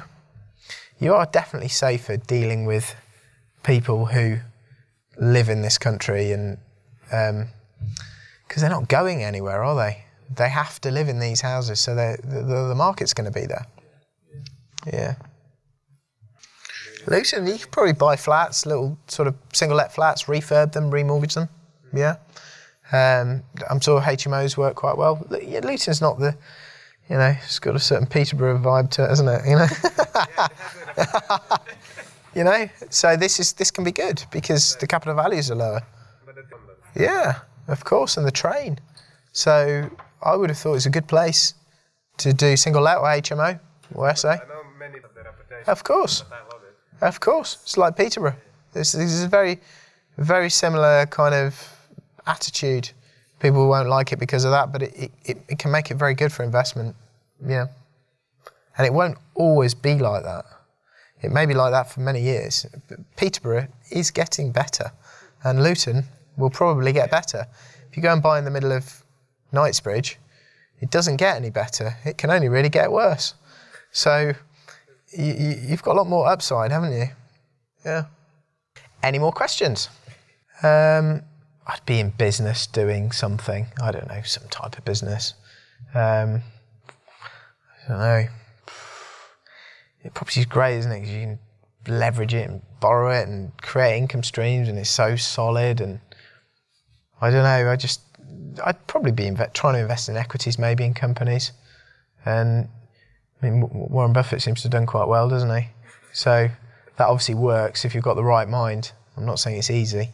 you 0.99 1.15
are 1.15 1.27
definitely 1.27 1.69
safer 1.69 2.17
dealing 2.17 2.65
with 2.65 2.95
people 3.63 4.07
who 4.07 4.39
live 5.19 5.49
in 5.49 5.63
this 5.63 5.79
country 5.79 6.33
and 6.33 6.59
because 7.11 8.63
they're 8.63 8.71
not 8.71 8.89
going 8.89 9.23
anywhere, 9.23 9.63
are 9.63 9.77
they? 9.77 10.05
They 10.35 10.49
have 10.49 10.81
to 10.81 10.91
live 10.91 11.09
in 11.09 11.19
these 11.21 11.43
houses, 11.43 11.79
so 11.81 11.95
the, 11.95 12.17
the, 12.25 12.69
the 12.69 12.75
market's 12.75 13.13
going 13.13 13.31
to 13.31 13.39
be 13.41 13.47
there. 13.47 13.67
Yeah. 14.91 15.15
Luton, 17.07 17.47
you 17.47 17.59
could 17.59 17.71
probably 17.71 17.93
buy 17.93 18.17
flats, 18.17 18.65
little 18.65 18.97
sort 19.09 19.29
of 19.29 19.35
single 19.53 19.77
let 19.77 19.93
flats, 19.93 20.25
refurb 20.25 20.73
them, 20.73 20.91
remortgage 20.91 21.35
them. 21.35 21.49
Yeah. 21.93 22.17
Um, 22.93 23.43
I'm 23.71 23.81
sure 23.81 24.01
HMOs 24.01 24.57
work 24.57 24.77
quite 24.77 24.97
well. 24.97 25.25
Lu- 25.31 25.61
Luton's 25.61 26.01
not 26.01 26.19
the, 26.19 26.37
you 27.09 27.17
know, 27.17 27.35
it's 27.43 27.59
got 27.59 27.75
a 27.75 27.79
certain 27.79 28.07
Peterborough 28.07 28.59
vibe 28.59 28.91
to 28.91 29.05
it, 29.05 29.09
hasn't 29.09 29.29
it? 29.29 29.43
You 29.47 29.57
know. 29.57 29.67
you 32.35 32.45
know, 32.45 32.69
so 32.91 33.17
this 33.17 33.41
is 33.41 33.55
this 33.55 33.71
can 33.71 33.85
be 33.85 33.93
good 33.93 34.25
because 34.31 34.77
the 34.77 34.87
capital 34.87 35.15
values 35.15 35.51
are 35.51 35.55
lower. 35.55 35.81
Yeah, 36.95 37.41
of 37.69 37.85
course, 37.85 38.17
and 38.19 38.27
the 38.27 38.31
train. 38.31 38.79
So 39.33 39.89
I 40.23 40.37
would 40.37 40.51
have 40.51 40.59
thought 40.59 40.75
it's 40.75 40.87
a 40.87 40.91
good 40.91 41.09
place 41.09 41.55
to 42.19 42.33
do 42.35 42.57
single 42.57 42.83
let 42.83 42.99
or 42.99 43.05
HMO 43.07 43.59
or 43.95 44.15
SA. 44.15 44.37
Of 45.67 45.85
course, 45.85 46.25
of 47.01 47.21
course. 47.21 47.59
It's 47.63 47.79
like 47.79 47.97
Peterborough. 47.97 48.37
This, 48.73 48.93
this 48.93 49.13
is 49.13 49.25
a 49.25 49.29
very, 49.29 49.61
very 50.19 50.51
similar 50.51 51.07
kind 51.07 51.35
of 51.35 51.55
attitude. 52.27 52.91
People 53.41 53.69
won't 53.69 53.89
like 53.89 54.13
it 54.13 54.19
because 54.19 54.45
of 54.45 54.53
that, 54.53 54.73
but 54.73 54.83
it, 54.83 55.11
it, 55.25 55.39
it 55.49 55.59
can 55.59 55.71
make 55.71 55.91
it 55.91 55.97
very 55.97 56.15
good 56.15 56.33
for 56.33 56.45
investment. 56.45 56.95
Yeah. 57.45 57.67
And 58.79 58.87
it 58.87 58.93
won't 58.93 59.19
always 59.35 59.75
be 59.75 59.99
like 59.99 60.23
that. 60.23 60.45
It 61.23 61.31
may 61.31 61.47
be 61.47 61.55
like 61.55 61.73
that 61.73 61.91
for 61.91 62.01
many 62.01 62.21
years. 62.21 62.67
Peterborough 63.17 63.69
is 63.91 64.11
getting 64.11 64.51
better, 64.51 64.93
and 65.45 65.63
Luton 65.63 66.05
will 66.37 66.51
probably 66.51 66.93
get 66.93 67.11
better. 67.11 67.47
If 67.89 67.97
you 67.97 68.03
go 68.03 68.13
and 68.13 68.23
buy 68.23 68.39
in 68.39 68.45
the 68.45 68.51
middle 68.51 68.73
of 68.73 69.05
Knightsbridge, 69.53 70.19
it 70.81 70.91
doesn't 70.91 71.17
get 71.17 71.37
any 71.37 71.51
better. 71.51 71.97
It 72.05 72.19
can 72.19 72.31
only 72.31 72.49
really 72.49 72.69
get 72.69 72.91
worse. 72.91 73.35
So 73.93 74.33
you, 75.17 75.57
you've 75.69 75.83
got 75.83 75.93
a 75.93 75.99
lot 75.99 76.09
more 76.09 76.27
upside, 76.27 76.73
haven't 76.73 76.93
you? 76.93 77.07
Yeah. 77.85 78.07
Any 79.03 79.19
more 79.19 79.33
questions? 79.33 79.91
Um, 80.63 81.23
I'd 81.67 81.85
be 81.87 82.01
in 82.01 82.11
business 82.11 82.67
doing 82.67 83.13
something. 83.13 83.69
I 83.81 83.93
don't 83.93 84.09
know, 84.09 84.23
some 84.23 84.49
type 84.49 84.77
of 84.77 84.85
business. 84.85 85.35
Um, 85.95 86.43
I 87.85 87.89
don't 87.89 87.99
know. 87.99 88.25
It 90.05 90.15
property 90.15 90.41
is 90.41 90.47
great, 90.47 90.79
isn't 90.79 90.91
it? 90.93 91.07
you 91.07 91.21
can 91.21 91.39
leverage 91.87 92.35
it 92.35 92.49
and 92.49 92.63
borrow 92.81 93.13
it 93.13 93.29
and 93.29 93.53
create 93.63 93.97
income 93.97 94.23
streams, 94.23 94.69
and 94.69 94.79
it's 94.79 94.91
so 94.91 95.17
solid. 95.17 95.81
And 95.81 96.01
I 97.21 97.31
don't 97.31 97.45
know. 97.45 97.71
I 97.71 97.77
just, 97.77 98.01
I'd 98.65 98.87
probably 98.87 99.13
be 99.13 99.31
trying 99.55 99.75
to 99.75 99.81
invest 99.81 100.09
in 100.09 100.17
equities, 100.17 100.59
maybe 100.59 100.85
in 100.85 100.95
companies. 100.95 101.53
And 102.25 102.69
I 103.41 103.51
mean, 103.51 103.69
Warren 103.73 104.13
Buffett 104.13 104.43
seems 104.43 104.61
to 104.63 104.65
have 104.65 104.73
done 104.73 104.87
quite 104.87 105.09
well, 105.09 105.29
doesn't 105.29 105.55
he? 105.57 105.69
So 106.13 106.49
that 106.97 107.07
obviously 107.07 107.35
works 107.35 107.85
if 107.85 107.95
you've 107.95 108.05
got 108.05 108.15
the 108.15 108.25
right 108.25 108.49
mind. 108.49 108.93
I'm 109.17 109.27
not 109.27 109.39
saying 109.39 109.59
it's 109.59 109.71
easy, 109.71 110.11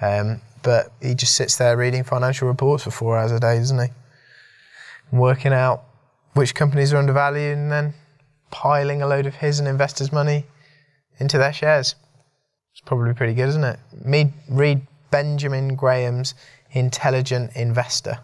um, 0.00 0.40
but 0.62 0.92
he 1.00 1.14
just 1.14 1.34
sits 1.34 1.56
there 1.56 1.76
reading 1.76 2.04
financial 2.04 2.48
reports 2.48 2.84
for 2.84 2.90
four 2.90 3.16
hours 3.16 3.32
a 3.32 3.40
day, 3.40 3.58
doesn't 3.58 3.78
he? 3.78 3.92
Working 5.12 5.52
out 5.52 5.84
which 6.34 6.54
companies 6.54 6.92
are 6.92 6.98
undervalued 6.98 7.56
and 7.56 7.70
then 7.70 7.94
piling 8.50 9.00
a 9.02 9.06
load 9.06 9.26
of 9.26 9.36
his 9.36 9.58
and 9.58 9.68
investors' 9.68 10.12
money 10.12 10.44
into 11.18 11.38
their 11.38 11.52
shares. 11.52 11.94
It's 12.72 12.80
probably 12.82 13.14
pretty 13.14 13.34
good, 13.34 13.48
isn't 13.48 13.64
it? 13.64 13.78
Me, 14.04 14.32
read 14.48 14.86
Benjamin 15.10 15.76
Graham's 15.76 16.34
Intelligent 16.72 17.52
Investor. 17.54 18.18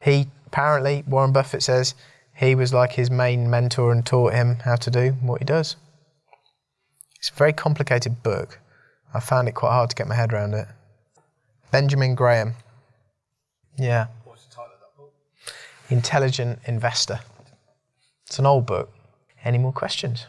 He 0.00 0.28
apparently, 0.46 1.02
Warren 1.06 1.32
Buffett 1.32 1.62
says, 1.62 1.94
he 2.34 2.54
was 2.54 2.72
like 2.72 2.92
his 2.92 3.10
main 3.10 3.50
mentor 3.50 3.92
and 3.92 4.04
taught 4.04 4.34
him 4.34 4.56
how 4.64 4.76
to 4.76 4.90
do 4.90 5.12
what 5.22 5.40
he 5.40 5.44
does. 5.44 5.76
It's 7.18 7.30
a 7.30 7.34
very 7.34 7.52
complicated 7.52 8.22
book. 8.22 8.58
I 9.14 9.20
found 9.20 9.48
it 9.48 9.52
quite 9.52 9.72
hard 9.72 9.90
to 9.90 9.96
get 9.96 10.08
my 10.08 10.14
head 10.14 10.32
around 10.32 10.54
it. 10.54 10.66
Benjamin 11.72 12.14
Graham. 12.14 12.54
Yeah. 13.78 14.08
What's 14.24 14.44
the 14.44 14.54
title 14.54 14.72
of 14.74 14.80
that 14.80 14.96
book? 14.96 15.14
Intelligent 15.88 16.58
Investor. 16.66 17.20
It's 18.26 18.38
an 18.38 18.46
old 18.46 18.66
book. 18.66 18.92
Any 19.42 19.58
more 19.58 19.72
questions? 19.72 20.26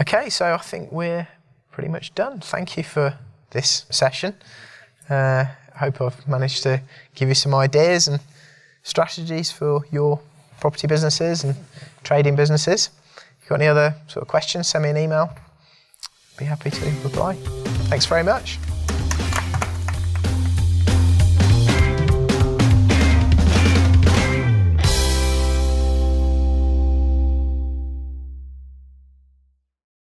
Okay, 0.00 0.28
so 0.28 0.52
I 0.52 0.58
think 0.58 0.90
we're 0.90 1.28
pretty 1.70 1.88
much 1.88 2.14
done. 2.14 2.40
Thank 2.40 2.76
you 2.76 2.82
for 2.82 3.16
this 3.50 3.86
session. 3.90 4.34
Uh, 5.08 5.44
I 5.74 5.78
hope 5.78 6.02
I've 6.02 6.28
managed 6.28 6.64
to 6.64 6.82
give 7.14 7.28
you 7.28 7.34
some 7.34 7.54
ideas 7.54 8.08
and 8.08 8.20
strategies 8.82 9.50
for 9.52 9.82
your 9.92 10.20
property 10.58 10.88
businesses 10.88 11.44
and 11.44 11.54
trading 12.02 12.34
businesses. 12.34 12.90
If 13.16 13.42
you've 13.42 13.48
got 13.50 13.60
any 13.60 13.68
other 13.68 13.94
sort 14.08 14.22
of 14.22 14.28
questions, 14.28 14.68
send 14.68 14.84
me 14.84 14.90
an 14.90 14.96
email. 14.96 15.32
Be 16.36 16.46
happy 16.46 16.70
to 16.70 16.90
reply. 17.04 17.34
Thanks 17.88 18.06
very 18.06 18.24
much. 18.24 18.58